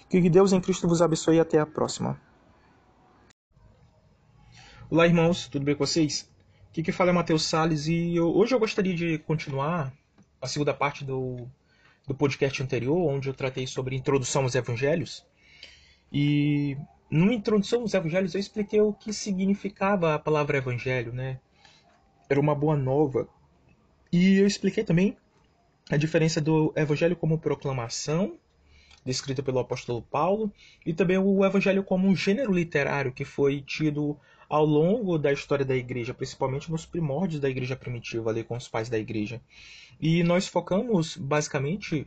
[0.09, 2.21] Que Deus em Cristo vos abençoe e até a próxima.
[4.91, 6.29] Olá, irmãos, tudo bem com vocês?
[6.71, 9.93] Aqui que fala é Matheus Salles e eu, hoje eu gostaria de continuar
[10.43, 11.47] a segunda parte do,
[12.07, 15.27] do podcast anterior, onde eu tratei sobre introdução aos evangelhos.
[16.13, 16.77] E
[17.11, 21.39] numa introdução aos evangelhos eu expliquei o que significava a palavra evangelho, né?
[22.29, 23.29] Era uma boa nova
[24.13, 25.17] e eu expliquei também
[25.91, 28.39] a diferença do evangelho como proclamação,
[29.05, 30.53] descrita pelo apóstolo Paulo,
[30.85, 34.17] e também o evangelho como um gênero literário que foi tido
[34.51, 38.67] ao longo da história da igreja, principalmente nos primórdios da igreja primitiva, ali com os
[38.67, 39.41] pais da igreja.
[40.01, 42.05] E nós focamos basicamente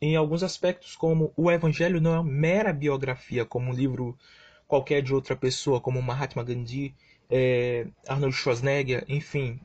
[0.00, 4.16] em alguns aspectos, como o evangelho não é uma mera biografia, como um livro
[4.68, 6.94] qualquer de outra pessoa, como Mahatma Gandhi,
[7.28, 9.60] é, Arnold Schwarzenegger, enfim,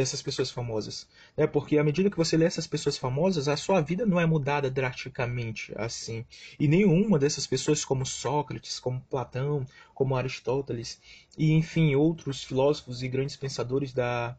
[0.00, 1.06] essas pessoas famosas.
[1.36, 1.46] Né?
[1.46, 4.70] Porque à medida que você lê essas pessoas famosas, a sua vida não é mudada
[4.70, 6.24] drasticamente assim.
[6.58, 11.00] E nenhuma dessas pessoas, como Sócrates, como Platão, como Aristóteles,
[11.36, 14.36] e enfim, outros filósofos e grandes pensadores da,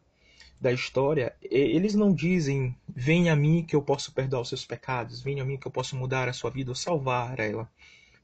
[0.60, 5.20] da história, eles não dizem: venha a mim que eu posso perdoar os seus pecados,
[5.20, 7.68] venha a mim que eu posso mudar a sua vida ou salvar ela.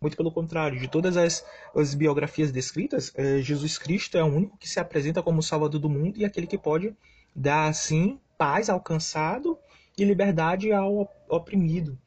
[0.00, 1.44] Muito pelo contrário, de todas as,
[1.74, 5.80] as biografias descritas, é, Jesus Cristo é o único que se apresenta como o Salvador
[5.80, 6.94] do mundo e aquele que pode
[7.36, 9.58] dar, assim, paz ao cansado
[9.98, 11.98] e liberdade ao oprimido.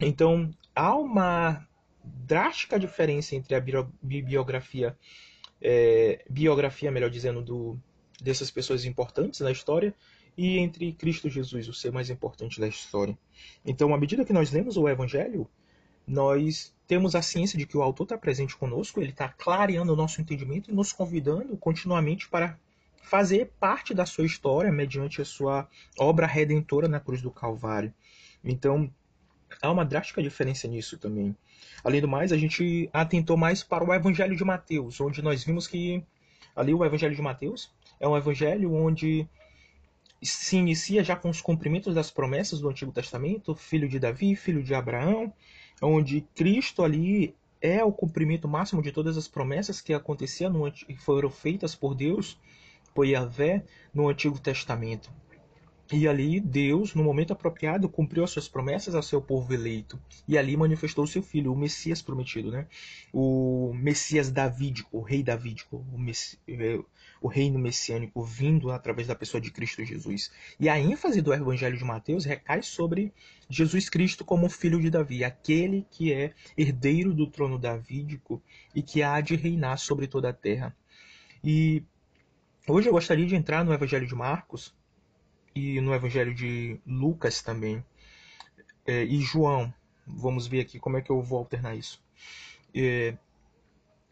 [0.00, 1.68] Então, há uma
[2.02, 3.60] drástica diferença entre a
[4.02, 4.96] biografia,
[5.60, 7.78] é, biografia, melhor dizendo, do,
[8.22, 9.94] dessas pessoas importantes na história
[10.36, 13.18] e entre Cristo Jesus, o ser mais importante da história.
[13.66, 15.48] Então, à medida que nós lemos o Evangelho,
[16.06, 19.96] nós temos a ciência de que o autor está presente conosco, ele está clareando o
[19.96, 22.58] nosso entendimento e nos convidando continuamente para
[23.02, 27.92] fazer parte da sua história mediante a sua obra redentora na cruz do Calvário.
[28.44, 28.92] Então,
[29.62, 31.34] há uma drástica diferença nisso também.
[31.82, 35.66] Além do mais, a gente atentou mais para o Evangelho de Mateus, onde nós vimos
[35.66, 36.04] que
[36.54, 39.28] ali o Evangelho de Mateus é um evangelho onde
[40.22, 44.62] se inicia já com os cumprimentos das promessas do Antigo Testamento, filho de Davi, filho
[44.62, 45.32] de Abraão,
[45.80, 51.30] onde Cristo ali é o cumprimento máximo de todas as promessas que aconteciam no, foram
[51.30, 52.38] feitas por Deus,
[52.98, 55.08] por Yahvé, no Antigo Testamento.
[55.92, 59.96] E ali Deus, no momento apropriado, cumpriu as suas promessas ao seu povo eleito.
[60.26, 62.66] E ali manifestou o seu filho, o Messias prometido, né?
[63.12, 66.40] O Messias davídico, o rei davídico, o, Messi...
[66.48, 66.80] É,
[67.20, 70.32] o reino messiânico vindo através da pessoa de Cristo Jesus.
[70.58, 73.12] E a ênfase do Evangelho de Mateus recai sobre
[73.48, 78.42] Jesus Cristo como filho de Davi, aquele que é herdeiro do trono davídico
[78.74, 80.76] e que há de reinar sobre toda a terra.
[81.44, 81.84] E
[82.68, 84.74] hoje eu gostaria de entrar no Evangelho de Marcos,
[85.58, 87.84] e no Evangelho de Lucas também.
[88.86, 89.72] É, e João.
[90.06, 92.02] Vamos ver aqui como é que eu vou alternar isso.
[92.74, 93.14] É,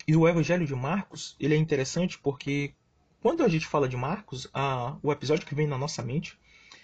[0.07, 2.75] e o Evangelho de Marcos, ele é interessante porque
[3.21, 6.39] quando a gente fala de Marcos, a, o episódio que vem na nossa mente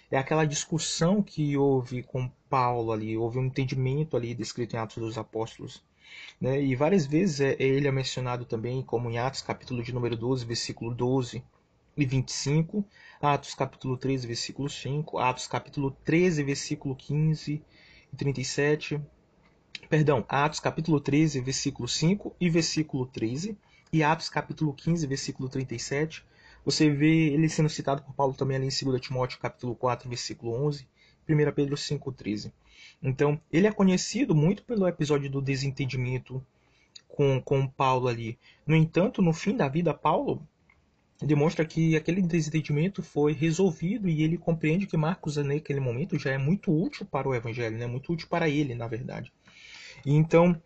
[0.09, 4.97] é aquela discussão que houve com Paulo ali, houve um entendimento ali descrito em Atos
[4.97, 5.83] dos Apóstolos.
[6.39, 6.61] Né?
[6.61, 10.45] E várias vezes é, ele é mencionado também, como em Atos capítulo de número 12,
[10.45, 11.43] versículo 12,
[11.95, 12.85] e 25,
[13.21, 17.61] Atos capítulo 13, versículo 5, Atos capítulo 13, versículo 15
[18.11, 18.99] e 37,
[19.89, 23.57] perdão, Atos capítulo 13, versículo 5 e versículo 13,
[23.91, 26.25] e Atos capítulo 15, versículo 37,
[26.65, 30.53] você vê ele sendo citado por Paulo também ali em 2 Timóteo capítulo 4, versículo
[30.65, 30.87] 11,
[31.29, 32.53] 1 Pedro 5, 13.
[33.01, 36.43] Então, ele é conhecido muito pelo episódio do desentendimento
[37.07, 38.37] com, com Paulo ali.
[38.65, 40.47] No entanto, no fim da vida, Paulo
[41.25, 46.37] demonstra que aquele desentendimento foi resolvido e ele compreende que Marcos naquele momento já é
[46.37, 47.87] muito útil para o evangelho, né?
[47.87, 49.31] muito útil para ele, na verdade.
[50.05, 50.59] Então,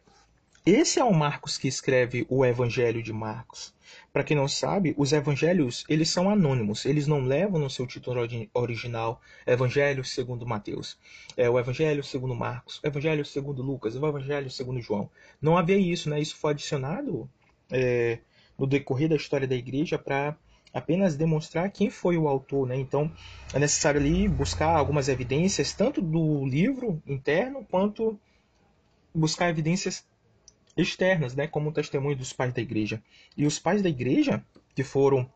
[0.69, 3.73] esse é o Marcos que escreve o Evangelho de Marcos.
[4.11, 8.19] Para quem não sabe, os evangelhos eles são anônimos, eles não levam no seu título
[8.53, 10.99] original Evangelho segundo Mateus,
[11.37, 15.09] é o Evangelho segundo Marcos, o Evangelho segundo Lucas, o Evangelho segundo João.
[15.41, 16.19] Não havia isso, né?
[16.19, 17.29] Isso foi adicionado
[17.71, 18.19] é,
[18.57, 20.35] no decorrer da história da igreja para
[20.77, 22.77] apenas demonstrar quem foi o autor, né?
[22.77, 23.11] Então
[23.53, 28.19] é necessário ali buscar algumas evidências tanto do livro interno quanto
[29.13, 30.05] buscar evidências
[30.75, 31.47] externas, né?
[31.47, 33.01] Como o testemunho dos pais da igreja.
[33.35, 35.29] E os pais da igreja, que foram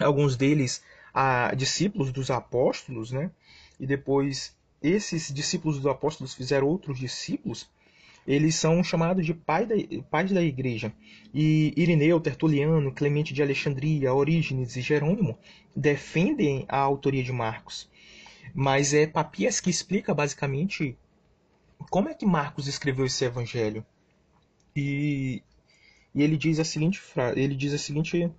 [0.00, 3.30] alguns deles a, discípulos dos apóstolos, né?
[3.78, 7.68] E depois esses discípulos dos apóstolos fizeram outros discípulos
[8.30, 9.74] eles são chamados de pai da,
[10.08, 10.94] pais da igreja.
[11.34, 15.36] E Irineu, Tertuliano, Clemente de Alexandria, Orígenes e Jerônimo
[15.74, 17.90] defendem a autoria de Marcos.
[18.54, 20.96] Mas é Papias que explica basicamente
[21.90, 23.84] como é que Marcos escreveu esse evangelho.
[24.76, 25.42] E,
[26.14, 27.02] e ele diz a seguinte
[27.34, 28.30] ele diz a seguinte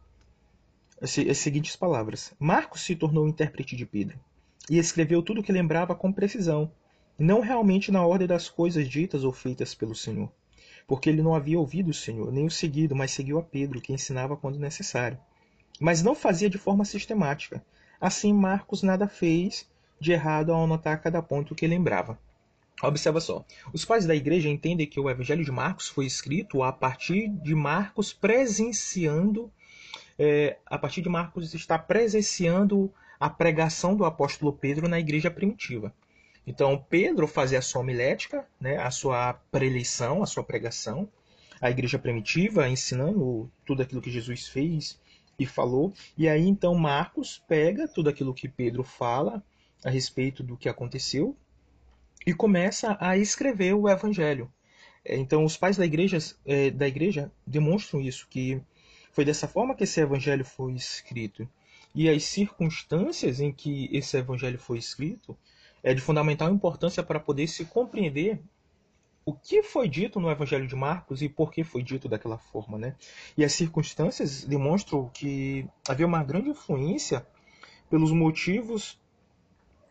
[1.01, 4.17] as seguintes palavras: Marcos se tornou intérprete de Pedro
[4.69, 6.71] e escreveu tudo o que lembrava com precisão
[7.21, 10.31] não realmente na ordem das coisas ditas ou feitas pelo Senhor,
[10.87, 13.93] porque ele não havia ouvido o Senhor, nem o seguido, mas seguiu a Pedro, que
[13.93, 15.17] ensinava quando necessário.
[15.79, 17.63] Mas não fazia de forma sistemática.
[17.99, 22.19] Assim, Marcos nada fez de errado ao anotar cada ponto que lembrava.
[22.81, 23.45] Observa só.
[23.71, 27.53] Os pais da igreja entendem que o Evangelho de Marcos foi escrito a partir de
[27.53, 29.51] Marcos presenciando,
[30.17, 35.93] é, a partir de Marcos está presenciando a pregação do apóstolo Pedro na igreja primitiva.
[36.45, 41.07] Então, Pedro fazia a sua homilética, né, a sua preleição, a sua pregação,
[41.61, 44.99] a igreja primitiva, ensinando tudo aquilo que Jesus fez
[45.37, 45.93] e falou.
[46.17, 49.43] E aí, então, Marcos pega tudo aquilo que Pedro fala
[49.83, 51.35] a respeito do que aconteceu
[52.25, 54.51] e começa a escrever o evangelho.
[55.05, 58.61] É, então, os pais da igreja, é, da igreja demonstram isso, que
[59.11, 61.47] foi dessa forma que esse evangelho foi escrito.
[61.93, 65.37] E as circunstâncias em que esse evangelho foi escrito
[65.83, 68.41] é de fundamental importância para poder se compreender
[69.25, 72.77] o que foi dito no Evangelho de Marcos e por que foi dito daquela forma,
[72.77, 72.95] né?
[73.37, 77.25] E as circunstâncias demonstram que havia uma grande influência
[77.89, 78.99] pelos motivos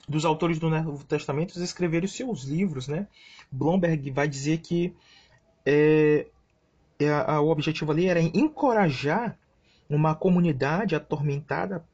[0.09, 3.07] dos autores do Novo Testamento escreverem seus livros, né?
[3.51, 4.95] Blomberg vai dizer que
[5.65, 6.27] é,
[6.99, 9.39] é, a, o objetivo ali era encorajar
[9.89, 11.85] uma comunidade atormentada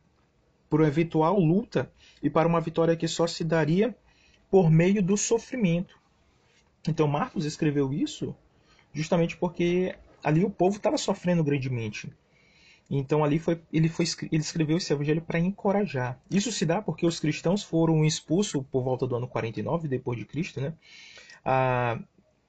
[0.69, 1.91] por uma eventual luta
[2.23, 3.97] e para uma vitória que só se daria
[4.51, 5.99] por meio do sofrimento.
[6.89, 8.35] Então Marcos escreveu isso
[8.93, 12.13] justamente porque ali o povo estava sofrendo grandemente.
[12.89, 16.21] Então ali foi ele foi ele escreveu esse evangelho para encorajar.
[16.31, 20.25] Isso se dá porque os cristãos foram expulsos por volta do ano 49 depois de
[20.25, 20.73] Cristo, né?
[21.45, 21.99] A,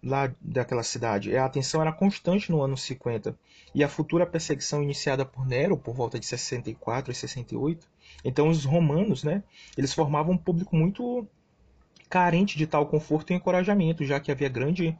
[0.07, 1.35] lá daquela cidade.
[1.35, 3.37] A atenção era constante no ano 50
[3.75, 7.87] e a futura perseguição iniciada por Nero por volta de 64 e 68.
[8.23, 9.43] Então os romanos, né?
[9.77, 11.27] Eles formavam um público muito
[12.09, 14.97] carente de tal conforto e encorajamento, já que havia grande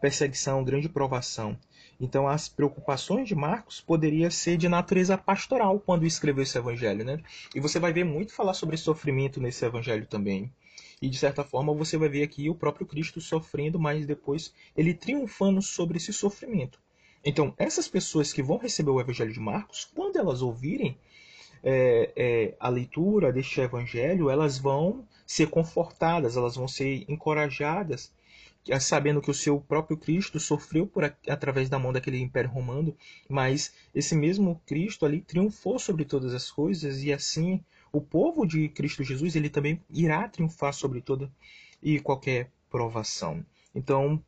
[0.00, 1.56] perseguição, grande provação.
[2.00, 7.20] Então as preocupações de Marcos poderiam ser de natureza pastoral quando escreveu esse evangelho, né?
[7.54, 10.52] E você vai ver muito falar sobre sofrimento nesse evangelho também.
[11.00, 14.94] E de certa forma você vai ver aqui o próprio Cristo sofrendo, mas depois ele
[14.94, 16.80] triunfando sobre esse sofrimento.
[17.24, 20.96] Então, essas pessoas que vão receber o Evangelho de Marcos, quando elas ouvirem
[21.62, 28.12] é, é, a leitura deste Evangelho, elas vão ser confortadas, elas vão ser encorajadas
[28.80, 32.94] sabendo que o seu próprio Cristo sofreu por através da mão daquele Império Romano,
[33.28, 38.68] mas esse mesmo Cristo ali triunfou sobre todas as coisas e assim o povo de
[38.68, 41.30] Cristo Jesus ele também irá triunfar sobre toda
[41.82, 43.44] e qualquer provação.
[43.74, 44.22] Então,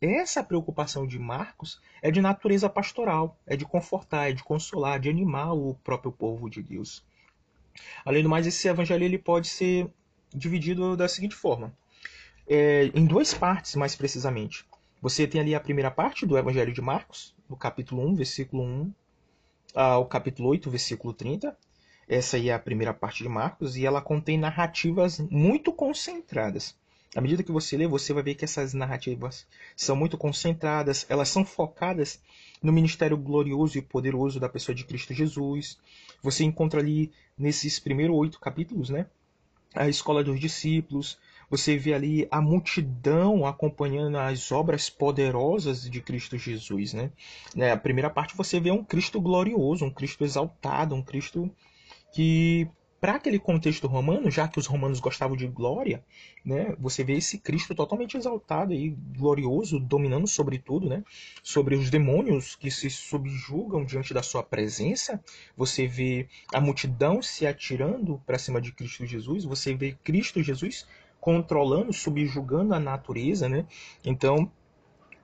[0.00, 5.08] essa preocupação de Marcos é de natureza pastoral, é de confortar, é de consolar, de
[5.08, 7.04] animar o próprio povo de Deus.
[8.04, 9.88] Além do mais, esse evangelho ele pode ser
[10.34, 11.72] dividido da seguinte forma:
[12.46, 14.66] é, em duas partes, mais precisamente.
[15.00, 18.94] Você tem ali a primeira parte do Evangelho de Marcos, no capítulo 1, versículo 1
[19.74, 21.56] ao capítulo 8, versículo 30.
[22.12, 26.76] Essa aí é a primeira parte de Marcos e ela contém narrativas muito concentradas.
[27.16, 31.30] À medida que você lê, você vai ver que essas narrativas são muito concentradas, elas
[31.30, 32.20] são focadas
[32.62, 35.78] no ministério glorioso e poderoso da pessoa de Cristo Jesus.
[36.22, 39.06] Você encontra ali nesses primeiros oito capítulos, né,
[39.74, 46.36] a escola dos discípulos, você vê ali a multidão acompanhando as obras poderosas de Cristo
[46.36, 47.10] Jesus, né?
[47.56, 51.50] Na primeira parte você vê um Cristo glorioso, um Cristo exaltado, um Cristo
[52.12, 52.68] que
[53.02, 56.04] para aquele contexto romano, já que os romanos gostavam de glória,
[56.44, 61.02] né, você vê esse Cristo totalmente exaltado e glorioso, dominando sobre tudo, né,
[61.42, 65.20] sobre os demônios que se subjugam diante da sua presença.
[65.56, 69.44] Você vê a multidão se atirando para cima de Cristo Jesus.
[69.44, 70.86] Você vê Cristo Jesus
[71.20, 73.66] controlando, subjugando a natureza, né?
[74.04, 74.48] Então,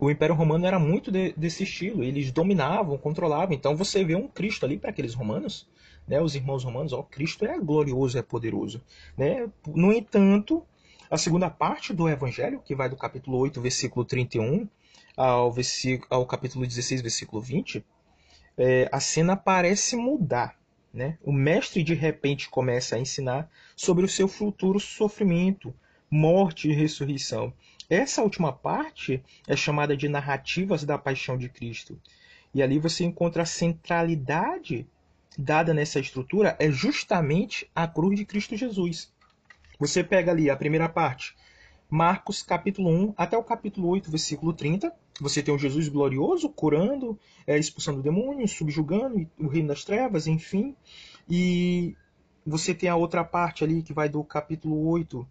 [0.00, 2.04] o Império Romano era muito de, desse estilo.
[2.04, 3.54] Eles dominavam, controlavam.
[3.54, 5.68] Então, você vê um Cristo ali para aqueles romanos,
[6.08, 6.20] né?
[6.20, 8.82] Os irmãos romanos, ó, Cristo é glorioso, é poderoso,
[9.16, 9.48] né?
[9.66, 10.64] No entanto,
[11.10, 14.68] a segunda parte do Evangelho, que vai do capítulo 8, versículo 31
[15.16, 17.84] ao, versículo, ao capítulo 16, versículo 20,
[18.56, 20.56] é, a cena parece mudar.
[20.92, 21.18] Né?
[21.22, 25.74] O mestre de repente começa a ensinar sobre o seu futuro sofrimento,
[26.10, 27.52] morte e ressurreição.
[27.90, 32.00] Essa última parte é chamada de narrativas da paixão de Cristo.
[32.54, 34.86] E ali você encontra a centralidade
[35.38, 39.12] dada nessa estrutura é justamente a cruz de Cristo Jesus.
[39.78, 41.36] Você pega ali a primeira parte,
[41.88, 44.92] Marcos capítulo 1 até o capítulo 8, versículo 30.
[45.20, 50.74] Você tem o Jesus glorioso curando, é, expulsando demônios, subjugando o reino das trevas, enfim.
[51.30, 51.96] E
[52.44, 55.26] você tem a outra parte ali que vai do capítulo 8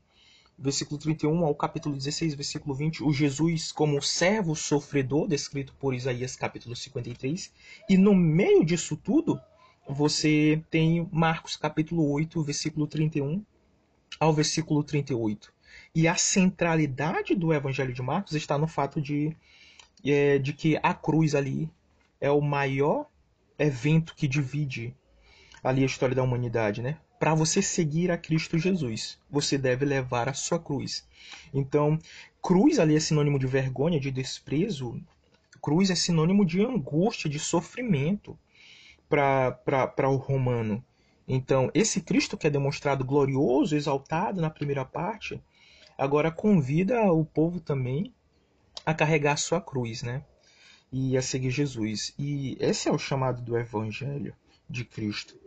[0.58, 6.36] versículo 31 ao capítulo 16, versículo 20, o Jesus como servo sofredor, descrito por Isaías
[6.36, 7.53] capítulo 53.
[7.88, 9.39] E no meio disso tudo,
[9.88, 13.44] você tem Marcos capítulo 8, versículo 31
[14.20, 15.54] ao versículo 38.
[15.94, 19.36] E a centralidade do Evangelho de Marcos está no fato de,
[20.04, 21.70] é, de que a cruz ali
[22.20, 23.08] é o maior
[23.58, 24.96] evento que divide
[25.64, 26.98] ali a história da humanidade, né?
[27.20, 31.06] para você seguir a Cristo Jesus, você deve levar a sua cruz.
[31.54, 31.98] Então,
[32.42, 35.02] cruz ali é sinônimo de vergonha, de desprezo.
[35.62, 38.38] Cruz é sinônimo de angústia, de sofrimento
[39.10, 40.84] para o romano.
[41.28, 45.41] Então, esse Cristo que é demonstrado glorioso, exaltado na primeira parte,
[45.97, 48.14] agora convida o povo também
[48.86, 50.24] a carregar a sua cruz, né?
[50.91, 52.14] E a seguir Jesus.
[52.18, 54.34] E esse é o chamado do Evangelho
[54.70, 55.38] de Cristo.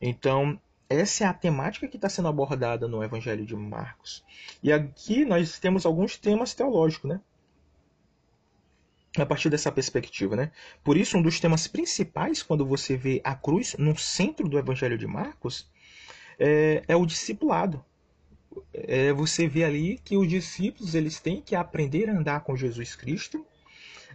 [0.00, 0.60] Então,
[0.90, 4.24] essa é a temática que está sendo abordada no Evangelho de Marcos.
[4.62, 7.20] E aqui nós temos alguns temas teológicos, né?
[9.18, 10.52] A partir dessa perspectiva, né?
[10.84, 14.96] Por isso, um dos temas principais quando você vê a cruz no centro do Evangelho
[14.96, 15.68] de Marcos
[16.38, 17.84] é, é o discipulado.
[18.72, 22.94] É, você vê ali que os discípulos eles têm que aprender a andar com Jesus
[22.94, 23.44] Cristo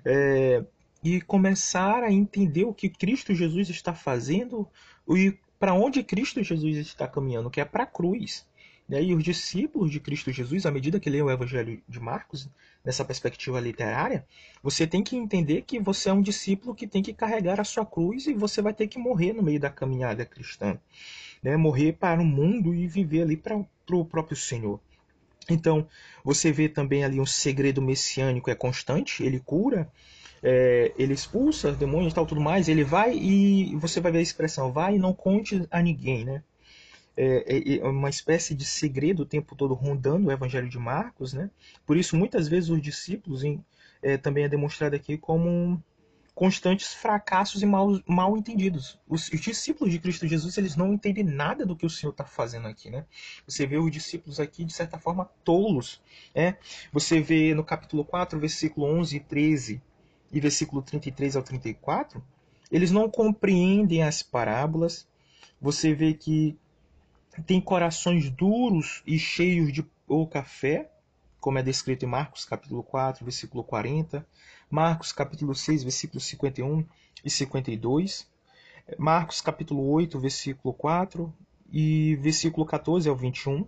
[0.06, 0.64] é,
[1.04, 4.68] e começar a entender o que Cristo Jesus está fazendo
[5.10, 8.46] e para onde Cristo Jesus está caminhando, que é para a cruz.
[8.88, 12.48] E aí os discípulos de Cristo Jesus, à medida que lê o Evangelho de Marcos,
[12.84, 14.26] nessa perspectiva literária,
[14.62, 17.86] você tem que entender que você é um discípulo que tem que carregar a sua
[17.86, 20.78] cruz e você vai ter que morrer no meio da caminhada cristã.
[21.42, 21.58] Né?
[21.58, 24.80] Morrer para o mundo e viver ali para o próprio Senhor.
[25.50, 25.88] Então,
[26.24, 29.92] você vê também ali um segredo messiânico é constante, ele cura,
[30.44, 34.24] é, ele expulsa demônios e tal, tudo mais, ele vai e você vai ver a
[34.24, 36.44] expressão, vai e não conte a ninguém, né?
[37.18, 41.34] É, é, é, uma espécie de segredo o tempo todo rondando o Evangelho de Marcos,
[41.34, 41.49] né?
[41.86, 43.63] Por isso, muitas vezes os discípulos em,
[44.01, 45.82] é, também é demonstrado aqui como
[46.36, 48.99] constantes fracassos e mal, mal entendidos.
[49.07, 52.26] Os, os, discípulos de Cristo Jesus eles não entendem nada do que o Senhor está
[52.26, 53.05] fazendo aqui, né?
[53.47, 56.01] Você vê os discípulos aqui de certa forma tolos,
[56.36, 56.57] né?
[56.91, 59.82] Você vê no capítulo 4, versículo 11 e 13
[60.32, 62.22] e versículo 33 ao 34,
[62.70, 65.07] eles não compreendem as parábolas.
[65.61, 66.57] Você vê que
[67.44, 70.92] tem corações duros e cheios de pouca fé,
[71.40, 74.26] como é descrito em Marcos capítulo 4, versículo 40,
[74.70, 76.86] Marcos capítulo 6, versículos 51
[77.24, 78.28] e 52,
[78.98, 81.34] Marcos capítulo 8, versículo 4
[81.72, 83.68] e versículo 14 ao 21.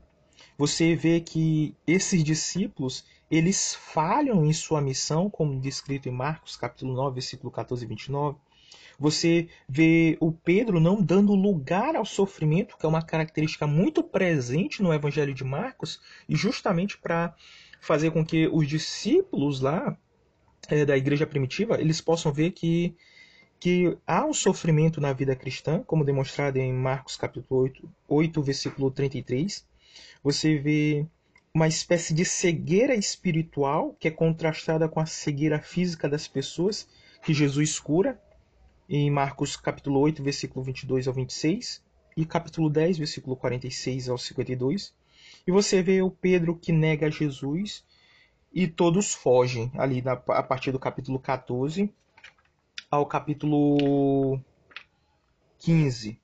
[0.57, 6.93] Você vê que esses discípulos, eles falham em sua missão, como descrito em Marcos capítulo
[6.93, 8.37] 9, versículo 14 e 29.
[8.99, 14.81] Você vê o Pedro não dando lugar ao sofrimento, que é uma característica muito presente
[14.81, 17.35] no Evangelho de Marcos, e justamente para
[17.79, 19.95] fazer com que os discípulos lá
[20.67, 22.95] é, da igreja primitiva eles possam ver que
[23.59, 28.91] que há um sofrimento na vida cristã, como demonstrado em Marcos capítulo 8, 8 versículo
[28.91, 29.65] 33.
[30.23, 31.07] Você vê
[31.51, 36.87] uma espécie de cegueira espiritual que é contrastada com a cegueira física das pessoas
[37.23, 38.21] que Jesus cura
[38.89, 41.83] em Marcos capítulo 8, versículo 22 ao 26,
[42.15, 44.93] e capítulo 10, versículo 46 ao 52.
[45.45, 47.83] E você vê o Pedro que nega Jesus
[48.53, 51.93] e todos fogem ali na, a partir do capítulo 14
[52.89, 54.39] ao capítulo
[55.59, 56.19] 15.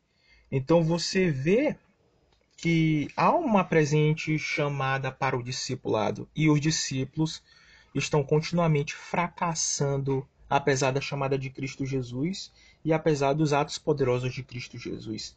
[0.51, 1.75] Então você vê
[2.57, 7.43] que há uma presente chamada para o discipulado e os discípulos
[7.93, 12.51] estão continuamente fracassando apesar da chamada de Cristo Jesus
[12.85, 15.35] e apesar dos atos poderosos de Cristo Jesus.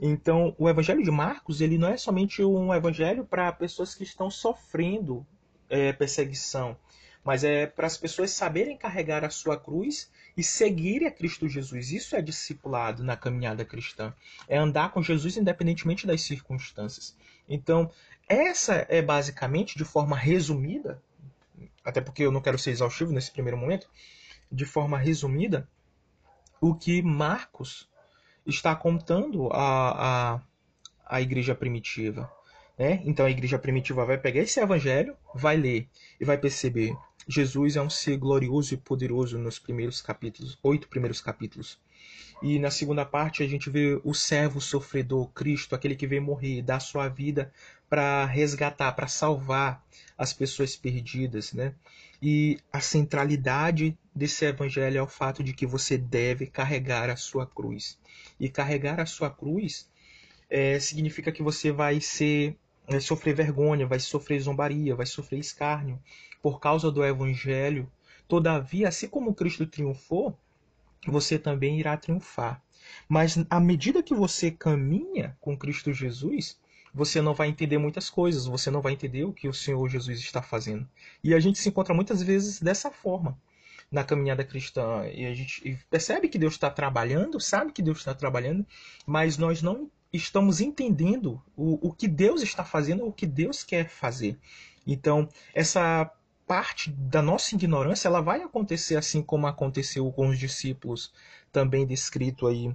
[0.00, 4.30] Então, o Evangelho de Marcos ele não é somente um evangelho para pessoas que estão
[4.30, 5.26] sofrendo
[5.68, 6.76] é, perseguição,
[7.24, 11.90] mas é para as pessoas saberem carregar a sua cruz e seguirem a Cristo Jesus.
[11.90, 14.14] Isso é discipulado na caminhada cristã.
[14.46, 17.16] É andar com Jesus independentemente das circunstâncias.
[17.48, 17.90] Então,
[18.28, 21.02] essa é basicamente, de forma resumida,
[21.84, 23.88] até porque eu não quero ser exaustivo nesse primeiro momento,
[24.52, 25.68] de forma resumida,
[26.60, 27.88] o que Marcos
[28.46, 30.40] está contando à,
[31.06, 32.30] à, igreja primitiva.
[32.78, 33.00] Né?
[33.04, 35.88] Então a igreja primitiva vai pegar esse evangelho, vai ler
[36.20, 36.96] e vai perceber
[37.28, 41.78] Jesus é um ser glorioso e poderoso nos primeiros capítulos, oito primeiros capítulos.
[42.42, 46.62] E na segunda parte a gente vê o servo sofredor, Cristo, aquele que veio morrer,
[46.62, 47.52] dar sua vida
[47.92, 49.84] para resgatar, para salvar
[50.16, 51.74] as pessoas perdidas, né?
[52.22, 57.46] E a centralidade desse evangelho é o fato de que você deve carregar a sua
[57.46, 57.98] cruz.
[58.40, 59.90] E carregar a sua cruz
[60.48, 62.56] é, significa que você vai ser
[62.88, 66.00] vai sofrer vergonha, vai sofrer zombaria, vai sofrer escárnio
[66.42, 67.92] por causa do evangelho.
[68.26, 70.34] Todavia, assim como Cristo triunfou,
[71.06, 72.62] você também irá triunfar.
[73.06, 76.58] Mas à medida que você caminha com Cristo Jesus,
[76.92, 80.18] você não vai entender muitas coisas, você não vai entender o que o Senhor Jesus
[80.20, 80.88] está fazendo.
[81.24, 83.38] E a gente se encontra muitas vezes dessa forma
[83.90, 85.06] na caminhada cristã.
[85.06, 88.66] E a gente percebe que Deus está trabalhando, sabe que Deus está trabalhando,
[89.06, 93.88] mas nós não estamos entendendo o, o que Deus está fazendo, o que Deus quer
[93.88, 94.38] fazer.
[94.86, 96.10] Então, essa
[96.46, 101.12] parte da nossa ignorância ela vai acontecer assim como aconteceu com os discípulos
[101.52, 102.74] também descrito aí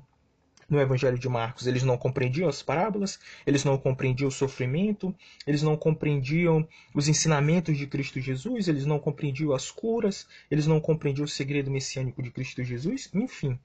[0.70, 1.65] no Evangelho de Marcos.
[1.65, 5.15] Eles não compreendiam as parábolas, eles não compreendiam o sofrimento,
[5.45, 10.80] eles não compreendiam os ensinamentos de Cristo Jesus, eles não compreendiam as curas, eles não
[10.80, 13.57] compreendiam o segredo messiânico de Cristo Jesus, enfim.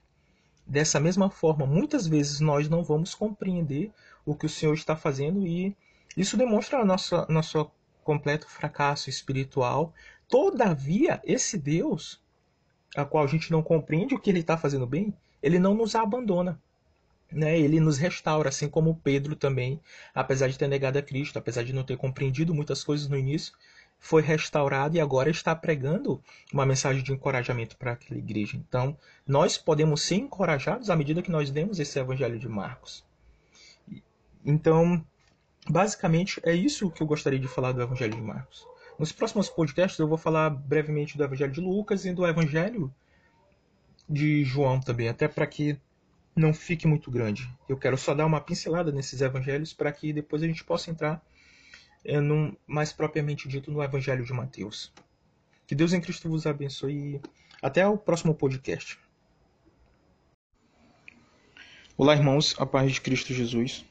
[0.65, 3.91] Dessa mesma forma, muitas vezes nós não vamos compreender
[4.25, 5.75] o que o Senhor está fazendo e
[6.15, 7.69] isso demonstra nosso, nosso
[8.01, 9.93] completo fracasso espiritual.
[10.29, 12.21] Todavia, esse Deus,
[12.95, 15.95] a qual a gente não compreende o que ele está fazendo bem, ele não nos
[15.95, 16.61] abandona
[17.33, 19.79] né, ele nos restaura, assim como Pedro também,
[20.13, 23.53] apesar de ter negado a Cristo, apesar de não ter compreendido muitas coisas no início,
[23.99, 26.21] foi restaurado e agora está pregando
[26.51, 28.57] uma mensagem de encorajamento para aquela igreja.
[28.57, 33.05] Então, nós podemos ser encorajados à medida que nós demos esse evangelho de Marcos.
[34.45, 35.05] Então,
[35.69, 38.67] basicamente é isso que eu gostaria de falar do Evangelho de Marcos.
[38.99, 42.93] Nos próximos podcasts eu vou falar brevemente do Evangelho de Lucas e do Evangelho
[44.07, 45.79] de João também, até para que
[46.35, 47.49] não fique muito grande.
[47.69, 51.23] Eu quero só dar uma pincelada nesses evangelhos para que depois a gente possa entrar
[52.03, 54.91] é, num, mais propriamente dito no Evangelho de Mateus.
[55.67, 57.21] Que Deus em Cristo vos abençoe e
[57.61, 58.99] até o próximo podcast.
[61.95, 63.85] Olá, irmãos, a paz de Cristo Jesus.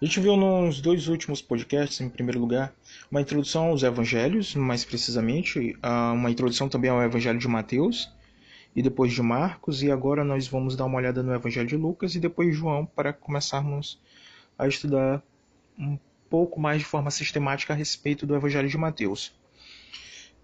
[0.00, 2.72] A gente viu nos dois últimos podcasts, em primeiro lugar,
[3.10, 5.76] uma introdução aos evangelhos, mais precisamente,
[6.14, 8.10] uma introdução também ao Evangelho de Mateus
[8.74, 12.14] e depois de Marcos, e agora nós vamos dar uma olhada no Evangelho de Lucas
[12.14, 14.00] e depois de João para começarmos
[14.58, 15.22] a estudar
[15.78, 15.98] um
[16.28, 19.32] pouco mais de forma sistemática a respeito do Evangelho de Mateus.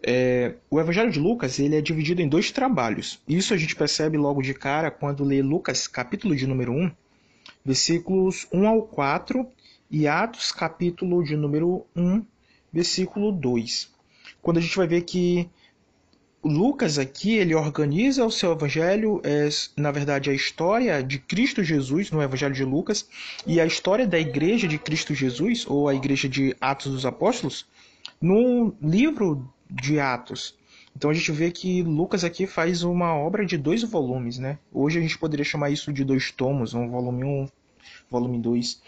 [0.03, 3.23] É, o Evangelho de Lucas ele é dividido em dois trabalhos.
[3.29, 6.91] Isso a gente percebe logo de cara quando lê Lucas, capítulo de número 1,
[7.65, 9.47] versículos 1 ao 4,
[9.91, 12.25] e Atos, capítulo de número 1,
[12.73, 13.95] versículo 2.
[14.43, 15.49] Quando a gente vai ver que
[16.47, 22.11] Lucas aqui ele organiza o seu evangelho, é, na verdade a história de Cristo Jesus
[22.11, 23.09] no evangelho de Lucas
[23.45, 27.67] e a história da igreja de Cristo Jesus ou a igreja de Atos dos Apóstolos
[28.21, 30.55] no livro de Atos.
[30.97, 34.59] Então a gente vê que Lucas aqui faz uma obra de dois volumes, né?
[34.73, 37.49] Hoje a gente poderia chamar isso de dois tomos, um volume 1, um,
[38.09, 38.81] volume 2.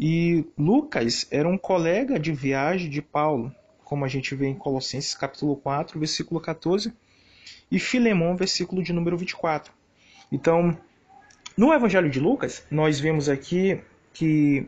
[0.00, 3.52] E Lucas era um colega de viagem de Paulo
[3.92, 6.90] como a gente vê em Colossenses capítulo 4, versículo 14,
[7.70, 9.70] e Filemão, versículo de número 24.
[10.32, 10.74] Então,
[11.54, 13.78] no Evangelho de Lucas, nós vemos aqui
[14.14, 14.66] que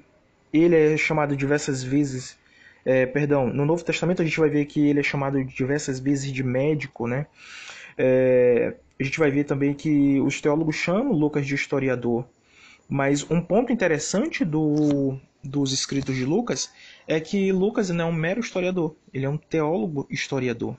[0.52, 2.38] ele é chamado diversas vezes,
[2.84, 6.30] é, perdão, no Novo Testamento a gente vai ver que ele é chamado diversas vezes
[6.30, 7.26] de médico, né?
[7.96, 12.26] É, a gente vai ver também que os teólogos chamam Lucas de historiador.
[12.86, 16.70] Mas um ponto interessante do, dos escritos de Lucas
[17.06, 20.76] é que Lucas não é um mero historiador, ele é um teólogo historiador.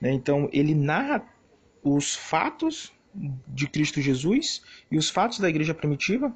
[0.00, 0.12] Né?
[0.12, 1.22] Então, ele narra
[1.82, 2.92] os fatos
[3.48, 6.32] de Cristo Jesus e os fatos da igreja primitiva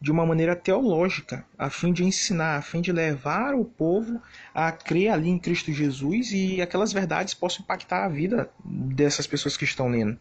[0.00, 4.20] de uma maneira teológica, a fim de ensinar, a fim de levar o povo
[4.54, 9.58] a crer ali em Cristo Jesus e aquelas verdades possam impactar a vida dessas pessoas
[9.58, 10.18] que estão lendo.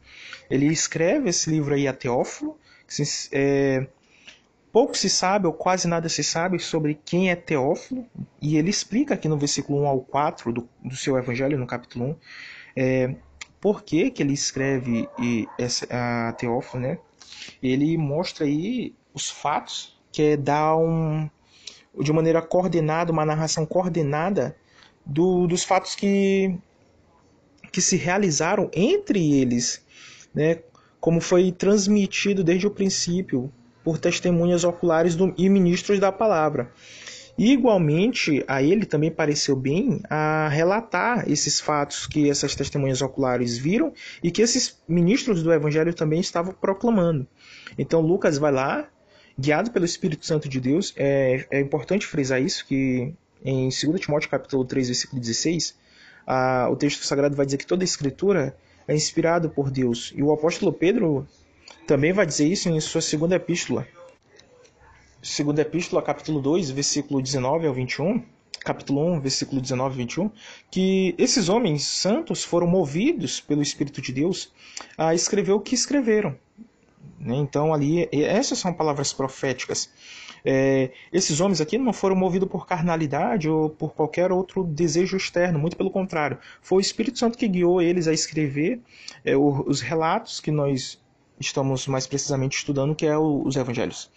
[0.49, 3.87] Ele escreve esse livro aí a Teófilo, que é,
[4.71, 8.05] Pouco se sabe, ou quase nada se sabe, sobre quem é Teófilo,
[8.41, 12.05] e ele explica aqui no versículo 1 ao 4 do, do seu Evangelho, no capítulo
[12.05, 12.15] 1,
[12.75, 13.15] é,
[13.59, 16.99] por que, que ele escreve e, essa, a Teófilo, né?
[17.63, 21.27] Ele mostra aí os fatos, que é dar um,
[21.99, 24.55] de maneira coordenada, uma narração coordenada
[25.05, 26.55] do, dos fatos que,
[27.71, 29.83] que se realizaram entre eles,
[30.33, 30.61] né?
[30.99, 33.51] como foi transmitido desde o princípio
[33.89, 36.71] por testemunhas oculares do, e ministros da palavra.
[37.35, 43.57] E, igualmente, a ele também pareceu bem a relatar esses fatos que essas testemunhas oculares
[43.57, 47.25] viram e que esses ministros do evangelho também estavam proclamando.
[47.79, 48.87] Então, Lucas vai lá,
[49.35, 50.93] guiado pelo Espírito Santo de Deus.
[50.95, 53.11] É, é importante frisar isso, que
[53.43, 55.75] em 2 Timóteo capítulo 3, versículo 16,
[56.27, 58.55] a, o texto sagrado vai dizer que toda a escritura
[58.87, 60.13] é inspirada por Deus.
[60.15, 61.27] E o apóstolo Pedro
[61.89, 63.87] também vai dizer isso em sua segunda epístola.
[65.23, 68.23] Segunda epístola, capítulo 2, versículo 19 ao 21,
[68.63, 70.31] capítulo 1, versículo 19 e 21,
[70.69, 74.53] que esses homens santos foram movidos pelo Espírito de Deus
[74.95, 76.37] a escrever o que escreveram.
[77.19, 77.37] Né?
[77.37, 79.89] Então, ali, essas são palavras proféticas.
[80.45, 85.57] É, esses homens aqui não foram movidos por carnalidade ou por qualquer outro desejo externo,
[85.57, 86.37] muito pelo contrário.
[86.61, 88.79] Foi o Espírito Santo que guiou eles a escrever
[89.25, 90.99] é, os relatos que nós
[91.39, 94.09] estamos mais precisamente estudando, que é o, os evangelhos.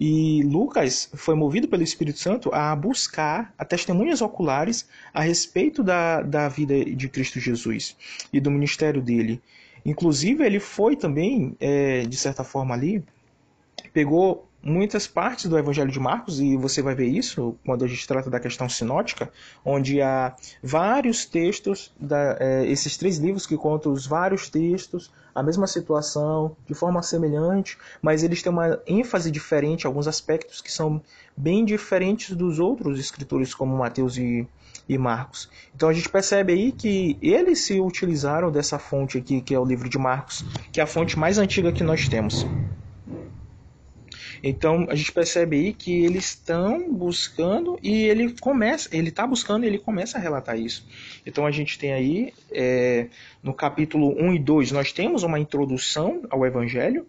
[0.00, 6.22] E Lucas foi movido pelo Espírito Santo a buscar a testemunhas oculares a respeito da,
[6.22, 7.96] da vida de Cristo Jesus
[8.32, 9.40] e do ministério dele.
[9.84, 13.02] Inclusive, ele foi também, é, de certa forma ali,
[13.92, 18.06] pegou muitas partes do Evangelho de Marcos, e você vai ver isso quando a gente
[18.06, 19.30] trata da questão sinótica,
[19.64, 25.42] onde há vários textos, da, é, esses três livros que contam os vários textos, a
[25.42, 31.00] mesma situação, de forma semelhante, mas eles têm uma ênfase diferente, alguns aspectos que são
[31.36, 34.46] bem diferentes dos outros escritores, como Mateus e,
[34.88, 35.48] e Marcos.
[35.74, 39.64] Então a gente percebe aí que eles se utilizaram dessa fonte aqui, que é o
[39.64, 42.44] livro de Marcos, que é a fonte mais antiga que nós temos.
[44.42, 49.64] Então a gente percebe aí que eles estão buscando e ele começa, ele está buscando
[49.64, 50.86] e ele começa a relatar isso.
[51.26, 53.08] Então a gente tem aí é,
[53.42, 57.06] no capítulo 1 e 2 nós temos uma introdução ao Evangelho.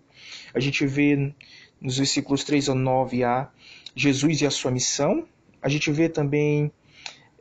[0.53, 1.33] A gente vê
[1.79, 3.49] nos versículos 3 a 9 a
[3.95, 5.25] Jesus e a sua missão.
[5.61, 6.71] a gente vê também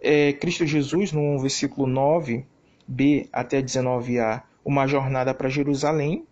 [0.01, 6.24] é, Cristo Jesus no versículo 9b até 19a, uma jornada para Jerusalém,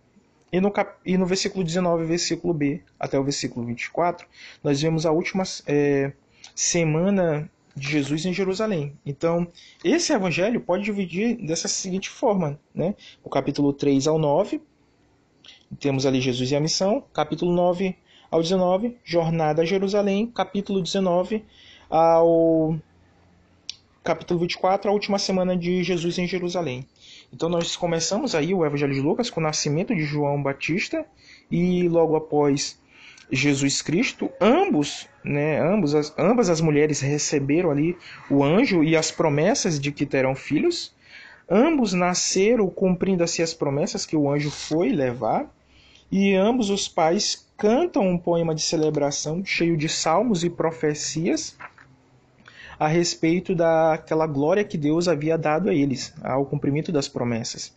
[0.51, 0.97] e no, cap...
[1.05, 4.27] e no versículo 19, versículo B, até o versículo 24,
[4.63, 6.11] nós vemos a última é,
[6.55, 8.97] semana de Jesus em Jerusalém.
[9.05, 9.47] Então,
[9.83, 12.95] esse evangelho pode dividir dessa seguinte forma, né?
[13.23, 14.61] O capítulo 3 ao 9,
[15.79, 17.95] temos ali Jesus e a missão, capítulo 9
[18.31, 21.45] ao 19, jornada a Jerusalém, capítulo 19
[21.89, 22.77] ao
[24.03, 26.87] capítulo 24, a última semana de Jesus em Jerusalém.
[27.33, 31.05] Então nós começamos aí o Evangelho de Lucas com o nascimento de João Batista
[31.51, 32.79] e logo após
[33.31, 37.97] Jesus Cristo, ambos, né, ambos as, ambas as mulheres receberam ali
[38.29, 40.95] o anjo e as promessas de que terão filhos.
[41.49, 45.49] Ambos nasceram cumprindo-se as promessas que o anjo foi levar,
[46.11, 51.57] e ambos os pais cantam um poema de celebração cheio de salmos e profecias
[52.79, 57.75] a respeito daquela glória que Deus havia dado a eles, ao cumprimento das promessas.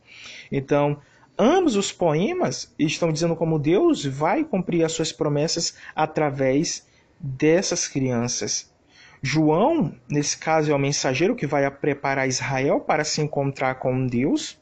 [0.51, 0.99] Então,
[1.39, 6.87] ambos os poemas estão dizendo como Deus vai cumprir as suas promessas através
[7.19, 8.71] dessas crianças.
[9.23, 14.59] João, nesse caso, é o mensageiro que vai preparar Israel para se encontrar com Deus,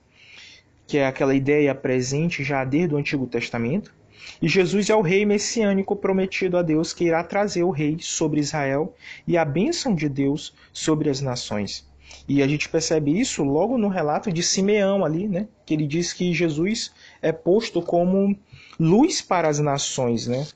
[0.86, 3.94] que é aquela ideia presente já desde o Antigo Testamento.
[4.40, 8.40] E Jesus é o rei messiânico prometido a Deus que irá trazer o rei sobre
[8.40, 8.94] Israel
[9.26, 11.88] e a bênção de Deus sobre as nações.
[12.28, 15.48] E a gente percebe isso logo no relato de Simeão ali, né?
[15.64, 18.36] Que ele diz que Jesus é posto como
[18.78, 20.46] luz para as nações, né?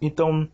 [0.00, 0.48] Então,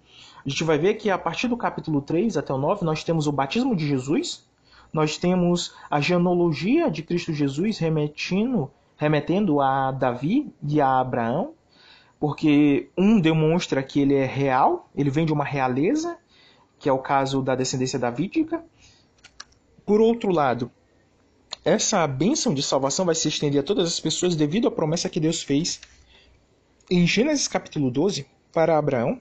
[0.45, 3.27] a gente vai ver que a partir do capítulo 3 até o 9, nós temos
[3.27, 4.45] o batismo de Jesus,
[4.93, 11.55] nós temos a genealogia de Cristo Jesus remetendo, remetendo a Davi e a Abraão,
[12.23, 16.17] porque um demonstra que ele é real, ele vem de uma realeza,
[16.79, 18.65] que é o caso da descendência davídica.
[19.85, 20.71] Por outro lado,
[21.65, 25.19] essa bênção de salvação vai se estender a todas as pessoas devido à promessa que
[25.19, 25.81] Deus fez
[26.89, 29.21] em Gênesis capítulo 12 para Abraão.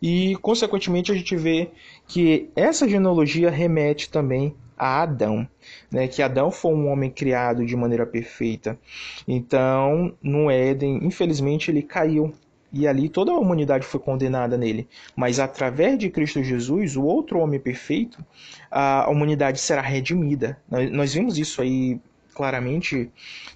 [0.00, 1.72] E, consequentemente, a gente vê
[2.06, 5.46] que essa genealogia remete também a Adão,
[5.90, 6.06] né?
[6.08, 8.78] que Adão foi um homem criado de maneira perfeita.
[9.26, 12.32] Então, no Éden, infelizmente, ele caiu
[12.72, 14.86] e ali toda a humanidade foi condenada nele.
[15.16, 18.24] Mas através de Cristo Jesus, o outro homem perfeito,
[18.70, 20.58] a humanidade será redimida.
[20.92, 21.98] Nós vimos isso aí
[22.34, 23.10] claramente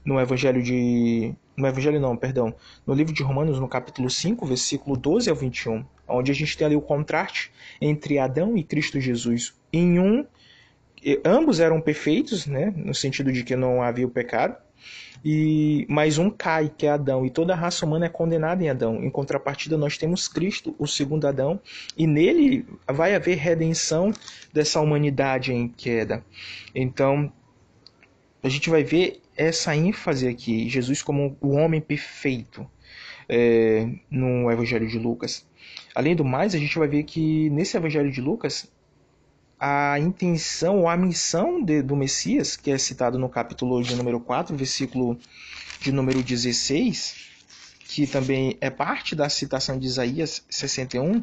[0.05, 1.35] no Evangelho de.
[1.57, 2.55] No Evangelho não, perdão.
[2.87, 6.67] No livro de Romanos, no capítulo 5, versículo 12 ao 21, onde a gente tem
[6.67, 9.55] ali o contraste entre Adão e Cristo Jesus.
[9.73, 10.25] Em um
[11.25, 14.57] ambos eram perfeitos, né, no sentido de que não havia o pecado,
[15.25, 18.69] e mais um cai, que é Adão, e toda a raça humana é condenada em
[18.69, 19.03] Adão.
[19.03, 21.61] Em contrapartida, nós temos Cristo, o segundo Adão,
[21.97, 24.13] e nele vai haver redenção
[24.53, 26.25] dessa humanidade em queda.
[26.75, 27.33] Então,
[28.43, 32.69] a gente vai ver essa ênfase aqui, Jesus como o homem perfeito
[33.29, 35.47] é, no Evangelho de Lucas.
[35.95, 38.71] Além do mais, a gente vai ver que nesse Evangelho de Lucas
[39.65, 44.19] a intenção ou a missão de, do Messias, que é citado no capítulo de número
[44.19, 45.17] 4, versículo
[45.81, 47.29] de número 16,
[47.87, 51.21] que também é parte da citação de Isaías 61,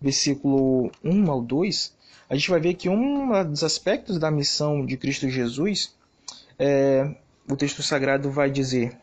[0.00, 1.94] versículo 1 ao 2,
[2.28, 5.94] a gente vai ver que um dos aspectos da missão de Cristo Jesus,
[6.58, 7.14] é,
[7.48, 8.98] o texto sagrado vai dizer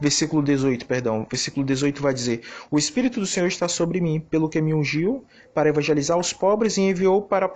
[0.00, 1.26] versículo 18, perdão.
[1.28, 5.24] Versículo 18 vai dizer: O Espírito do Senhor está sobre mim, pelo que me ungiu
[5.54, 7.50] para evangelizar os pobres e enviou para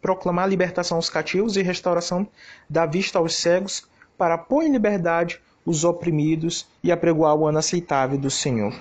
[0.00, 2.26] proclamar libertação aos cativos e restauração
[2.68, 8.18] da vista aos cegos, para pôr em liberdade os oprimidos e apregoar o ano aceitável
[8.18, 8.74] do Senhor.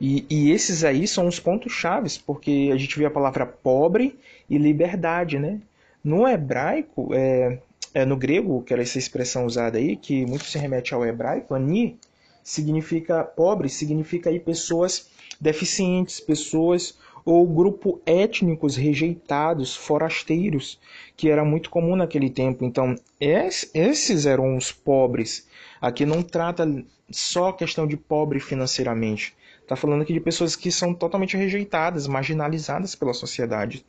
[0.00, 4.18] E, e esses aí são os pontos chaves, porque a gente vê a palavra pobre
[4.50, 5.60] e liberdade, né?
[6.02, 7.58] No hebraico, é,
[7.94, 11.54] é, no grego, que era essa expressão usada aí, que muito se remete ao hebraico,
[11.54, 11.96] ani
[12.42, 15.08] significa pobre, significa aí pessoas
[15.40, 20.78] deficientes, pessoas ou grupo étnicos rejeitados, forasteiros,
[21.16, 22.64] que era muito comum naquele tempo.
[22.64, 25.48] Então, esses eram os pobres.
[25.80, 26.66] Aqui não trata
[27.10, 29.34] só questão de pobre financeiramente,
[29.64, 33.84] Está falando aqui de pessoas que são totalmente rejeitadas, marginalizadas pela sociedade.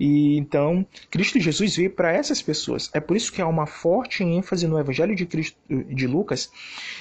[0.00, 2.90] E então, Cristo Jesus veio para essas pessoas.
[2.94, 6.50] É por isso que há uma forte ênfase no Evangelho de, Cristo, de Lucas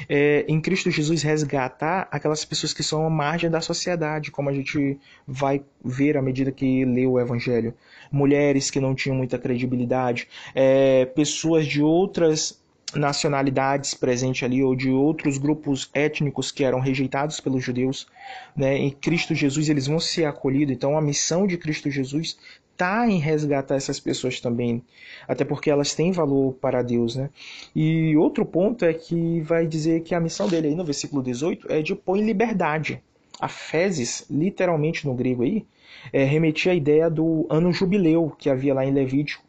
[0.10, 4.54] é, em Cristo Jesus resgatar aquelas pessoas que são à margem da sociedade, como a
[4.54, 7.74] gente vai ver à medida que lê o Evangelho.
[8.12, 12.62] Mulheres que não tinham muita credibilidade, é, pessoas de outras
[12.96, 18.08] nacionalidades presentes ali ou de outros grupos étnicos que eram rejeitados pelos judeus,
[18.56, 18.78] né?
[18.78, 20.74] Em Cristo Jesus eles vão ser acolhidos.
[20.74, 22.38] Então a missão de Cristo Jesus
[22.72, 24.84] está em resgatar essas pessoas também,
[25.28, 27.30] até porque elas têm valor para Deus, né?
[27.76, 31.72] E outro ponto é que vai dizer que a missão dele aí no versículo 18
[31.72, 33.02] é de pôr em liberdade.
[33.40, 35.66] A fezes, literalmente no grego aí,
[36.14, 39.47] é, remetia à ideia do ano jubileu que havia lá em Levítico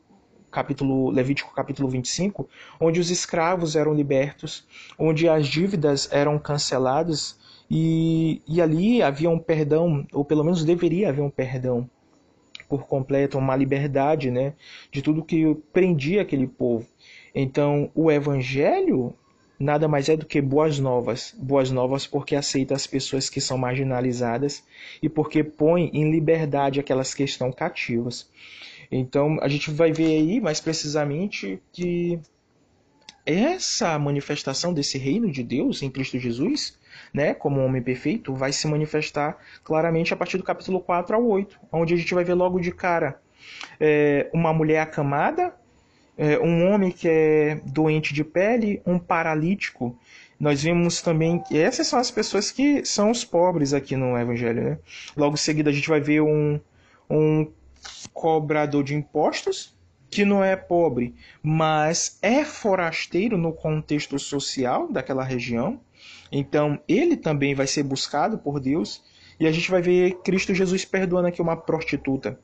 [0.58, 2.48] capítulo Levítico capítulo 25,
[2.80, 4.66] onde os escravos eram libertos,
[4.98, 7.38] onde as dívidas eram canceladas
[7.70, 11.88] e, e ali havia um perdão, ou pelo menos deveria haver um perdão
[12.68, 14.54] por completo, uma liberdade né,
[14.90, 16.84] de tudo que prendia aquele povo.
[17.32, 19.14] Então, o evangelho
[19.60, 21.34] nada mais é do que boas novas.
[21.38, 24.64] Boas novas porque aceita as pessoas que são marginalizadas
[25.00, 28.28] e porque põe em liberdade aquelas que estão cativas.
[28.90, 32.18] Então a gente vai ver aí mais precisamente que
[33.26, 36.78] essa manifestação desse reino de Deus em Cristo Jesus,
[37.12, 41.60] né, como homem perfeito, vai se manifestar claramente a partir do capítulo 4 ao 8,
[41.70, 43.20] onde a gente vai ver logo de cara
[43.78, 45.54] é, uma mulher acamada,
[46.16, 49.96] é, um homem que é doente de pele, um paralítico.
[50.38, 54.62] Nós vemos também que essas são as pessoas que são os pobres aqui no Evangelho.
[54.62, 54.78] Né?
[55.16, 56.60] Logo em seguida, a gente vai ver um,
[57.10, 57.50] um
[58.18, 59.72] cobrador de impostos,
[60.10, 65.80] que não é pobre, mas é forasteiro no contexto social daquela região.
[66.32, 69.02] Então, ele também vai ser buscado por Deus.
[69.38, 72.40] E a gente vai ver Cristo Jesus perdoando aqui uma prostituta.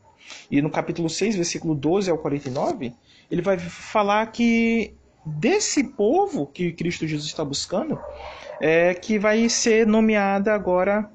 [0.48, 2.92] E no capítulo 6, versículo 12 ao 49,
[3.28, 4.94] ele vai falar que
[5.26, 7.98] desse povo que Cristo Jesus está buscando,
[8.60, 11.10] é que vai ser nomeada agora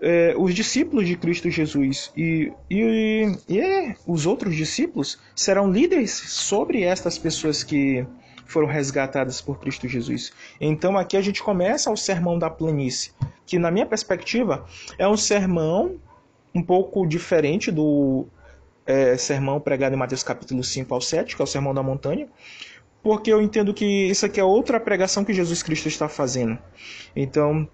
[0.00, 6.82] é, os discípulos de Cristo Jesus e, e, e os outros discípulos serão líderes sobre
[6.82, 8.06] estas pessoas que
[8.44, 10.32] foram resgatadas por Cristo Jesus.
[10.60, 13.12] Então aqui a gente começa o sermão da planície,
[13.44, 14.64] que na minha perspectiva
[14.98, 15.96] é um sermão
[16.54, 18.26] um pouco diferente do
[18.86, 22.28] é, sermão pregado em Mateus capítulo 5 ao 7, que é o sermão da montanha,
[23.02, 26.58] porque eu entendo que isso aqui é outra pregação que Jesus Cristo está fazendo.
[27.14, 27.68] Então,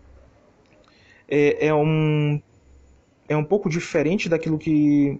[1.35, 2.39] é, é, um,
[3.27, 5.19] é um pouco diferente daquilo que,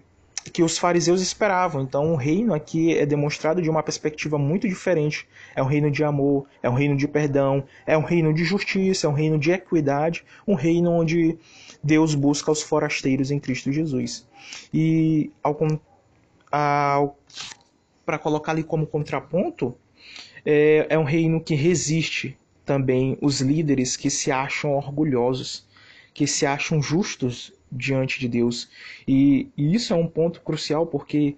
[0.53, 1.81] que os fariseus esperavam.
[1.81, 5.27] Então, o reino aqui é demonstrado de uma perspectiva muito diferente.
[5.55, 9.07] É um reino de amor, é um reino de perdão, é um reino de justiça,
[9.07, 11.35] é um reino de equidade, um reino onde
[11.83, 14.23] Deus busca os forasteiros em Cristo Jesus.
[14.71, 15.57] E ao,
[16.51, 17.17] ao
[18.05, 19.75] para colocar ali como contraponto,
[20.45, 25.65] é, é um reino que resiste também os líderes que se acham orgulhosos
[26.13, 28.69] que se acham justos diante de Deus.
[29.07, 31.37] E, e isso é um ponto crucial porque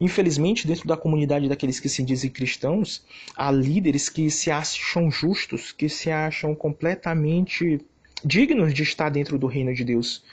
[0.00, 3.04] Infelizmente, dentro da comunidade daqueles que se dizem cristãos,
[3.36, 7.78] há líderes que se acham justos, que se acham completamente
[8.24, 10.24] dignos de estar dentro do reino de Deus.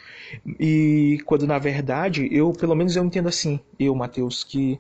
[0.58, 4.80] E quando na verdade, eu, pelo menos eu entendo assim, eu, Mateus, que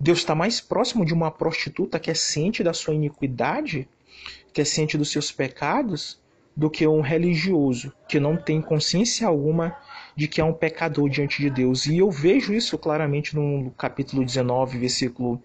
[0.00, 3.88] Deus está mais próximo de uma prostituta que é ciente da sua iniquidade,
[4.52, 6.20] que é ciente dos seus pecados,
[6.58, 9.76] do que um religioso que não tem consciência alguma
[10.16, 11.86] de que é um pecador diante de Deus.
[11.86, 15.40] E eu vejo isso claramente no capítulo 19, versículo,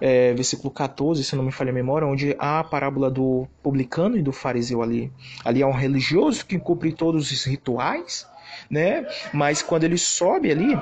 [0.00, 4.16] é, versículo 14, se não me falha a memória, onde há a parábola do publicano
[4.16, 5.12] e do fariseu ali.
[5.44, 8.26] Ali é um religioso que cumpre todos os rituais,
[8.70, 9.06] né?
[9.34, 10.74] mas quando ele sobe ali,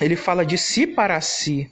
[0.00, 1.70] ele fala de si para si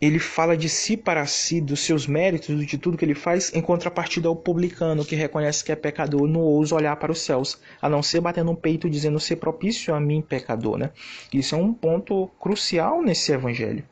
[0.00, 3.60] ele fala de si para si, dos seus méritos, de tudo que ele faz, em
[3.60, 7.88] contrapartida ao publicano que reconhece que é pecador, não ousa olhar para os céus, a
[7.88, 10.90] não ser batendo no peito dizendo ser propício a mim, pecador, né?
[11.32, 13.84] Isso é um ponto crucial nesse evangelho.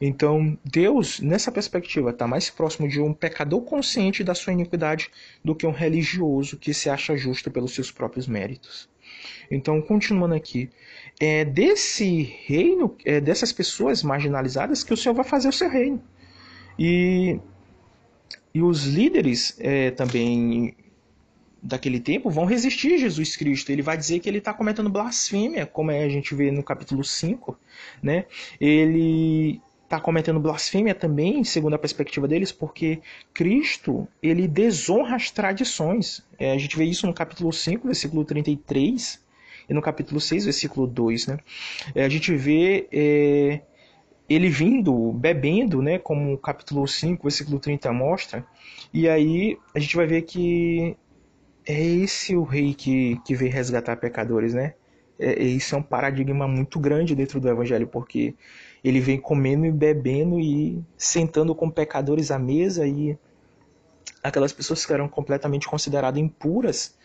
[0.00, 5.10] Então, Deus, nessa perspectiva, está mais próximo de um pecador consciente da sua iniquidade
[5.44, 8.88] do que um religioso que se acha justo pelos seus próprios méritos.
[9.50, 10.70] Então, continuando aqui,
[11.20, 16.00] é desse reino, é dessas pessoas marginalizadas que o Senhor vai fazer o seu reino.
[16.78, 17.40] E,
[18.54, 20.76] e os líderes é, também
[21.60, 23.70] daquele tempo vão resistir a Jesus Cristo.
[23.70, 27.58] Ele vai dizer que ele está cometendo blasfêmia, como a gente vê no capítulo 5.
[28.00, 28.26] Né?
[28.60, 33.00] Ele está cometendo blasfêmia também, segundo a perspectiva deles, porque
[33.34, 36.22] Cristo ele desonra as tradições.
[36.38, 39.26] É, a gente vê isso no capítulo 5, versículo 33
[39.68, 41.38] e no capítulo 6, versículo 2, né,
[41.94, 43.60] é, a gente vê é,
[44.28, 48.46] ele vindo, bebendo, né, como o capítulo 5, versículo 30 mostra,
[48.92, 50.96] e aí a gente vai ver que
[51.66, 54.74] é esse o rei que, que veio resgatar pecadores, né?
[55.18, 58.34] É, isso é um paradigma muito grande dentro do evangelho, porque
[58.82, 63.18] Ele vem comendo e bebendo e sentando com pecadores à mesa e
[64.22, 66.96] aquelas pessoas que eram completamente consideradas impuras,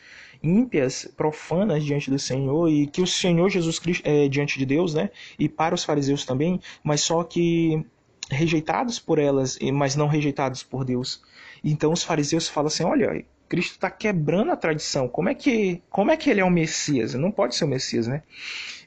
[0.44, 4.94] ímpias, profanas diante do Senhor e que o Senhor Jesus Cristo é diante de Deus,
[4.94, 5.10] né?
[5.40, 7.86] E para os fariseus também, mas só que
[8.30, 11.22] rejeitados por elas, mas não rejeitados por Deus.
[11.64, 15.08] Então os fariseus falam assim: olha, Cristo está quebrando a tradição.
[15.08, 17.14] Como é que como é que ele é o Messias?
[17.14, 18.24] Não pode ser o Messias, né?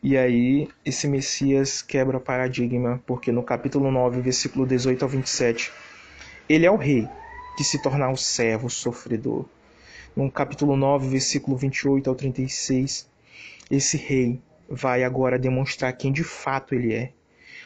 [0.03, 5.73] E aí esse Messias quebra o paradigma, porque no capítulo 9, versículo 18 ao 27,
[6.49, 7.09] ele é o rei
[7.57, 9.47] que se tornar o servo sofredor.
[10.17, 13.07] No capítulo 9, versículo 28 ao 36,
[13.71, 17.13] esse rei vai agora demonstrar quem de fato ele é.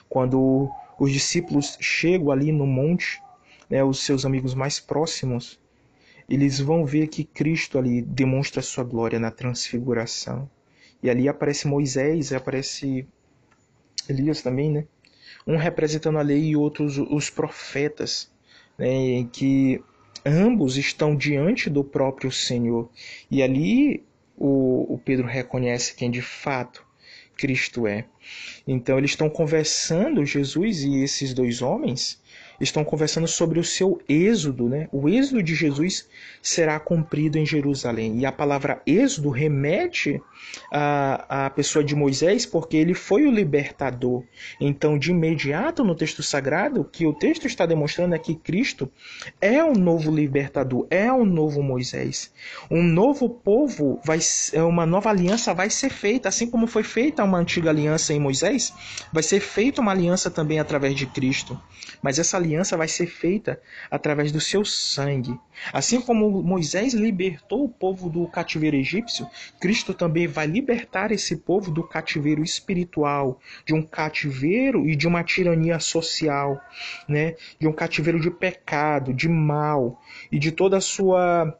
[0.09, 3.23] Quando os discípulos chegam ali no monte,
[3.71, 5.61] né, os seus amigos mais próximos,
[6.29, 10.51] eles vão ver que Cristo ali demonstra sua glória na transfiguração.
[11.01, 13.07] E ali aparece Moisés, aparece
[14.09, 14.87] Elias também, né?
[15.47, 18.29] Um representando a lei e outros os profetas,
[18.77, 19.25] né?
[19.33, 19.81] Que
[20.25, 22.89] ambos estão diante do próprio Senhor.
[23.31, 24.05] E ali
[24.37, 26.85] o, o Pedro reconhece quem de fato
[27.37, 28.07] Cristo é.
[28.67, 32.21] Então eles estão conversando, Jesus e esses dois homens
[32.61, 34.89] estão conversando sobre o seu êxodo, né?
[34.93, 36.09] O êxodo de Jesus
[36.43, 38.19] será cumprido em Jerusalém.
[38.19, 40.21] E a palavra êxodo remete
[40.73, 44.23] à, à pessoa de Moisés, porque ele foi o libertador.
[44.61, 48.91] Então, de imediato no texto sagrado, que o texto está demonstrando é que Cristo
[49.41, 52.33] é o novo libertador, é o novo Moisés.
[52.71, 54.19] Um novo povo vai
[54.69, 58.73] uma nova aliança vai ser feita, assim como foi feita uma antiga aliança em Moisés,
[59.13, 61.61] vai ser feita uma aliança também através de Cristo.
[62.03, 65.39] Mas essa aliança vai ser feita através do seu sangue.
[65.73, 69.27] Assim como Moisés libertou o povo do cativeiro egípcio,
[69.61, 75.23] Cristo também vai libertar esse povo do cativeiro espiritual, de um cativeiro e de uma
[75.23, 76.61] tirania social,
[77.09, 77.37] né?
[77.59, 81.57] De um cativeiro de pecado, de mal e de toda a sua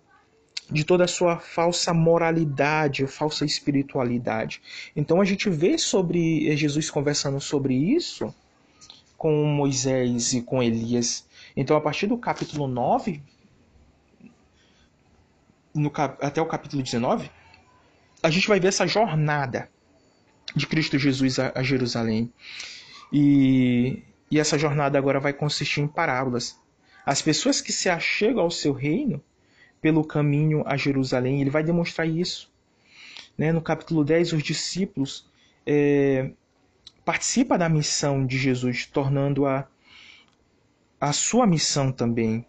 [0.73, 4.63] de toda a sua falsa moralidade, falsa espiritualidade.
[4.95, 8.33] Então a gente vê sobre Jesus conversando sobre isso
[9.21, 11.29] com Moisés e com Elias.
[11.55, 13.23] Então, a partir do capítulo 9,
[15.75, 15.93] no,
[16.23, 17.31] até o capítulo 19,
[18.23, 19.71] a gente vai ver essa jornada
[20.57, 22.33] de Cristo Jesus a, a Jerusalém.
[23.13, 26.59] E, e essa jornada agora vai consistir em parábolas.
[27.05, 29.23] As pessoas que se achegam ao seu reino
[29.83, 32.51] pelo caminho a Jerusalém, ele vai demonstrar isso.
[33.37, 33.53] Né?
[33.53, 35.29] No capítulo 10, os discípulos
[35.67, 36.31] é,
[37.11, 39.67] participa da missão de Jesus, tornando-a
[41.01, 42.47] a sua missão também.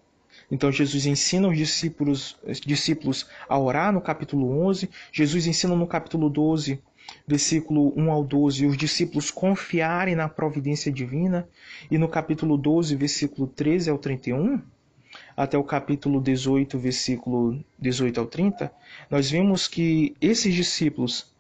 [0.52, 6.30] Então Jesus ensina os discípulos, discípulos a orar no capítulo 11, Jesus ensina no capítulo
[6.30, 6.80] 12,
[7.28, 11.50] versículo 1 ao 12, os discípulos confiarem na providência divina,
[11.90, 14.62] e no capítulo 12, versículo 13 ao 31,
[15.36, 18.72] até o capítulo 18, versículo 18 ao 30,
[19.10, 21.31] nós vemos que esses discípulos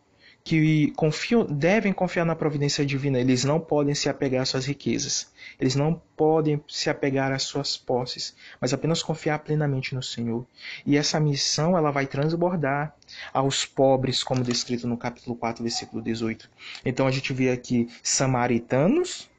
[0.43, 3.19] que confiam, devem confiar na providência divina.
[3.19, 5.31] Eles não podem se apegar às suas riquezas.
[5.59, 10.45] Eles não podem se apegar às suas posses, mas apenas confiar plenamente no Senhor.
[10.85, 12.95] E essa missão ela vai transbordar
[13.33, 16.49] aos pobres, como descrito no capítulo 4, versículo 18.
[16.85, 19.30] Então a gente vê aqui samaritanos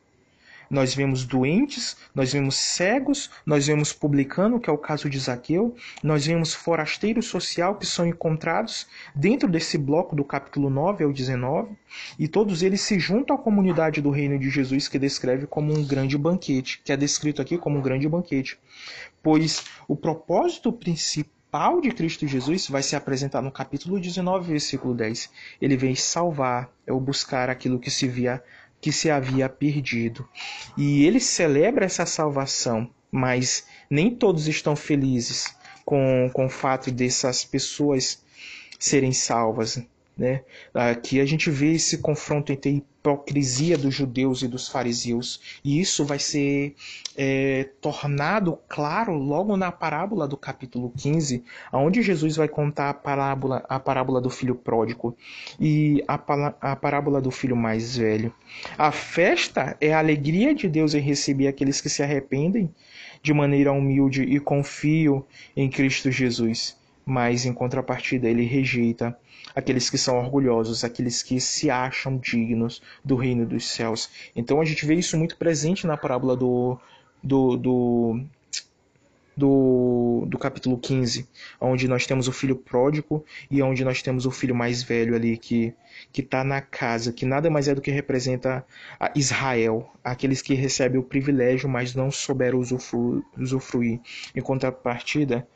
[0.72, 5.76] nós vemos doentes, nós vemos cegos, nós vemos publicano, que é o caso de Zaqueu,
[6.02, 11.76] nós vemos forasteiro social que são encontrados dentro desse bloco do capítulo 9 ao 19,
[12.18, 15.86] e todos eles se juntam à comunidade do reino de Jesus que descreve como um
[15.86, 18.58] grande banquete, que é descrito aqui como um grande banquete.
[19.22, 25.28] Pois o propósito principal de Cristo Jesus vai se apresentar no capítulo 19, versículo 10.
[25.60, 28.42] Ele vem salvar, é o buscar aquilo que se via
[28.83, 30.28] que se havia perdido.
[30.76, 35.55] E ele celebra essa salvação, mas nem todos estão felizes
[35.85, 38.22] com, com o fato dessas pessoas
[38.80, 39.80] serem salvas.
[40.16, 40.42] Né?
[40.74, 45.80] Aqui a gente vê esse confronto entre a hipocrisia dos judeus e dos fariseus, e
[45.80, 46.74] isso vai ser
[47.16, 51.42] é, tornado claro logo na parábola do capítulo 15,
[51.72, 55.16] onde Jesus vai contar a parábola, a parábola do filho pródigo
[55.58, 56.14] e a,
[56.60, 58.32] a parábola do filho mais velho.
[58.76, 62.72] A festa é a alegria de Deus em receber aqueles que se arrependem
[63.22, 65.24] de maneira humilde e confiam
[65.56, 69.16] em Cristo Jesus, mas em contrapartida ele rejeita
[69.55, 74.11] aqueles que são orgulhosos, aqueles que se acham dignos do reino dos céus.
[74.34, 76.78] Então a gente vê isso muito presente na parábola do,
[77.22, 78.20] do, do,
[79.36, 81.28] do do, capítulo 15,
[81.61, 85.36] onde nós temos o filho pródigo e onde nós temos o filho mais velho ali
[85.36, 85.74] que
[86.12, 88.64] que está na casa, que nada mais é do que representa
[89.14, 92.59] Israel, aqueles que recebem o privilégio, mas não souberam
[93.38, 94.00] usufruir.
[94.34, 95.46] Em contrapartida,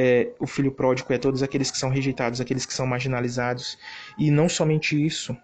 [0.00, 3.76] é, o filho pródigo é todos aqueles que são rejeitados, aqueles que são marginalizados.
[4.16, 5.36] E não somente isso,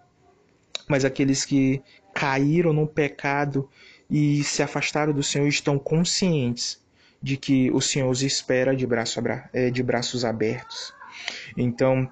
[0.87, 1.83] mas aqueles que
[2.13, 3.69] caíram no pecado
[4.09, 6.81] e se afastaram do Senhor estão conscientes
[7.21, 10.93] de que o Senhor os espera de, braço, é, de braços abertos.
[11.57, 12.09] Então,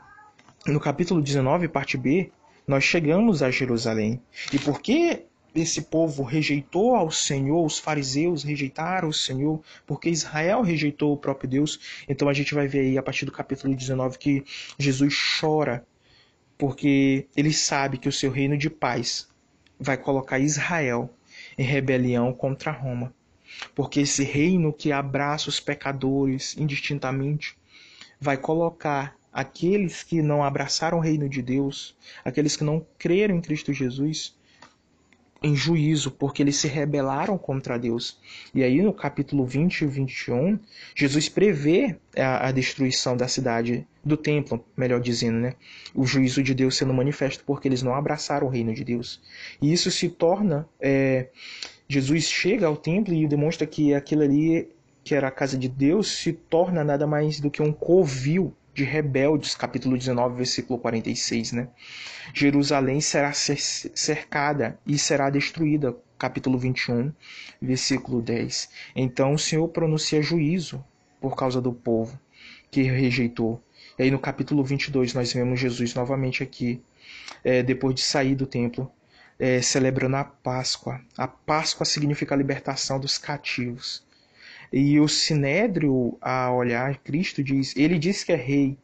[0.67, 2.29] no capítulo 19, parte B,
[2.67, 4.21] nós chegamos a Jerusalém.
[4.51, 10.61] E por que esse povo rejeitou ao Senhor, os fariseus rejeitaram o Senhor, porque Israel
[10.61, 11.79] rejeitou o próprio Deus.
[12.07, 14.43] Então a gente vai ver aí a partir do capítulo 19 que
[14.77, 15.85] Jesus chora,
[16.57, 19.27] porque ele sabe que o seu reino de paz
[19.79, 21.13] vai colocar Israel
[21.57, 23.13] em rebelião contra Roma.
[23.75, 27.55] Porque esse reino que abraça os pecadores indistintamente
[28.19, 33.41] vai colocar aqueles que não abraçaram o reino de Deus, aqueles que não creram em
[33.41, 34.35] Cristo Jesus,
[35.43, 38.17] em juízo, porque eles se rebelaram contra Deus.
[38.55, 40.57] E aí no capítulo 20 e 21,
[40.95, 45.55] Jesus prevê a, a, destruição da cidade, do templo, melhor dizendo, né?
[45.93, 49.21] O juízo de Deus sendo manifesto porque eles não abraçaram o reino de Deus.
[49.61, 50.67] E isso se torna.
[50.79, 51.27] É,
[51.89, 54.69] Jesus chega ao templo e demonstra que aquilo ali,
[55.03, 58.83] que era a casa de Deus, se torna nada mais do que um covil de
[58.83, 61.67] rebeldes, capítulo 19, versículo 46, né?
[62.33, 67.13] Jerusalém será cercada e será destruída, capítulo 21,
[67.61, 68.69] versículo 10.
[68.95, 70.83] Então o Senhor pronuncia juízo
[71.21, 72.19] por causa do povo
[72.71, 73.61] que rejeitou.
[73.97, 76.81] E aí no capítulo 22 nós vemos Jesus novamente aqui,
[77.43, 78.91] é, depois de sair do templo,
[79.37, 80.99] é, celebrando a Páscoa.
[81.15, 84.03] A Páscoa significa a libertação dos cativos.
[84.75, 88.75] E o Sinédrio, a olhar Cristo, diz: ele diz que é rei.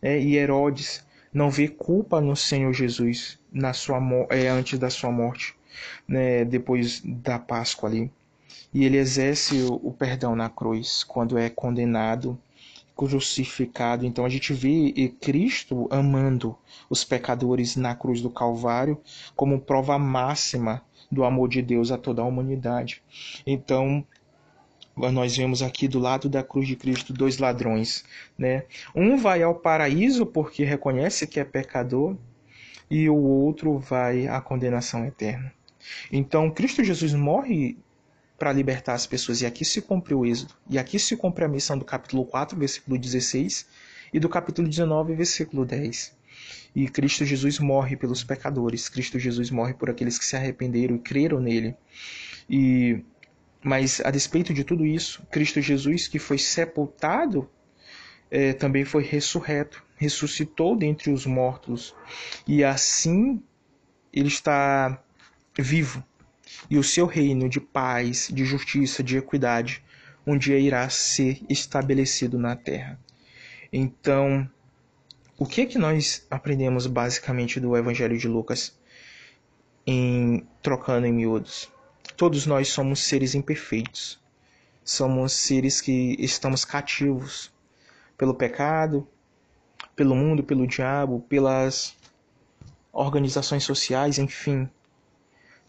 [0.00, 3.98] É, e Herodes não vê culpa no Senhor Jesus na sua
[4.30, 5.54] é, antes da sua morte,
[6.06, 8.08] né, depois da Páscoa ali.
[8.72, 12.38] E ele exerce o, o perdão na cruz quando é condenado,
[12.94, 14.06] crucificado.
[14.06, 16.56] Então a gente vê Cristo amando
[16.88, 19.00] os pecadores na cruz do Calvário
[19.34, 23.02] como prova máxima do amor de Deus a toda a humanidade.
[23.44, 24.06] Então
[24.96, 28.04] nós vemos aqui do lado da cruz de Cristo dois ladrões,
[28.36, 28.64] né?
[28.94, 32.16] Um vai ao paraíso porque reconhece que é pecador
[32.90, 35.52] e o outro vai à condenação eterna.
[36.10, 37.76] Então, Cristo Jesus morre
[38.38, 40.54] para libertar as pessoas e aqui se cumpre o êxodo.
[40.68, 43.66] E aqui se cumpre a missão do capítulo 4, versículo 16
[44.12, 46.14] e do capítulo 19, versículo 10.
[46.74, 48.88] E Cristo Jesus morre pelos pecadores.
[48.88, 51.74] Cristo Jesus morre por aqueles que se arrependeram e creram nele.
[52.48, 53.02] E
[53.62, 57.48] mas a despeito de tudo isso, Cristo Jesus, que foi sepultado,
[58.30, 61.94] é, também foi ressurreto, ressuscitou dentre os mortos,
[62.46, 63.42] e assim
[64.12, 65.02] ele está
[65.56, 66.04] vivo.
[66.68, 69.82] E o seu reino de paz, de justiça, de equidade,
[70.26, 72.98] um dia irá ser estabelecido na terra.
[73.72, 74.48] Então,
[75.38, 78.78] o que é que nós aprendemos basicamente do Evangelho de Lucas
[79.86, 81.71] em trocando em miúdos?
[82.22, 84.16] Todos nós somos seres imperfeitos.
[84.84, 87.52] Somos seres que estamos cativos
[88.16, 89.08] pelo pecado,
[89.96, 91.96] pelo mundo, pelo diabo, pelas
[92.92, 94.70] organizações sociais, enfim,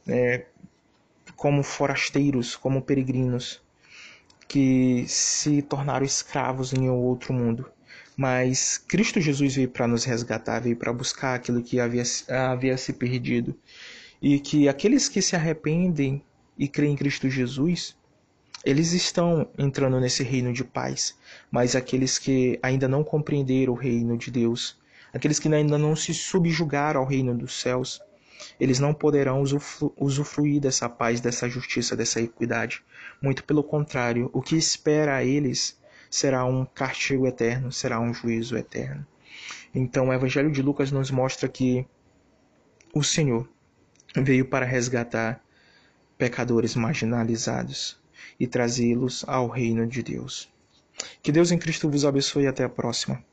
[0.07, 0.45] é,
[1.35, 3.59] como forasteiros, como peregrinos,
[4.47, 7.67] que se tornaram escravos em outro mundo.
[8.15, 12.93] Mas Cristo Jesus veio para nos resgatar, veio para buscar aquilo que havia, havia se
[12.93, 13.59] perdido.
[14.21, 16.23] E que aqueles que se arrependem
[16.57, 17.95] e creem em Cristo Jesus,
[18.63, 21.17] eles estão entrando nesse reino de paz.
[21.51, 24.79] Mas aqueles que ainda não compreenderam o reino de Deus,
[25.13, 28.01] aqueles que ainda não se subjugaram ao reino dos céus,
[28.59, 29.43] eles não poderão
[29.97, 32.83] usufruir dessa paz, dessa justiça, dessa equidade.
[33.21, 35.79] Muito pelo contrário, o que espera a eles
[36.09, 39.05] será um castigo eterno, será um juízo eterno.
[39.73, 41.85] Então, o Evangelho de Lucas nos mostra que
[42.93, 43.49] o Senhor
[44.15, 45.43] veio para resgatar
[46.17, 47.99] pecadores marginalizados
[48.39, 50.49] e trazê-los ao reino de Deus.
[51.21, 53.23] Que Deus em Cristo vos abençoe e até a próxima.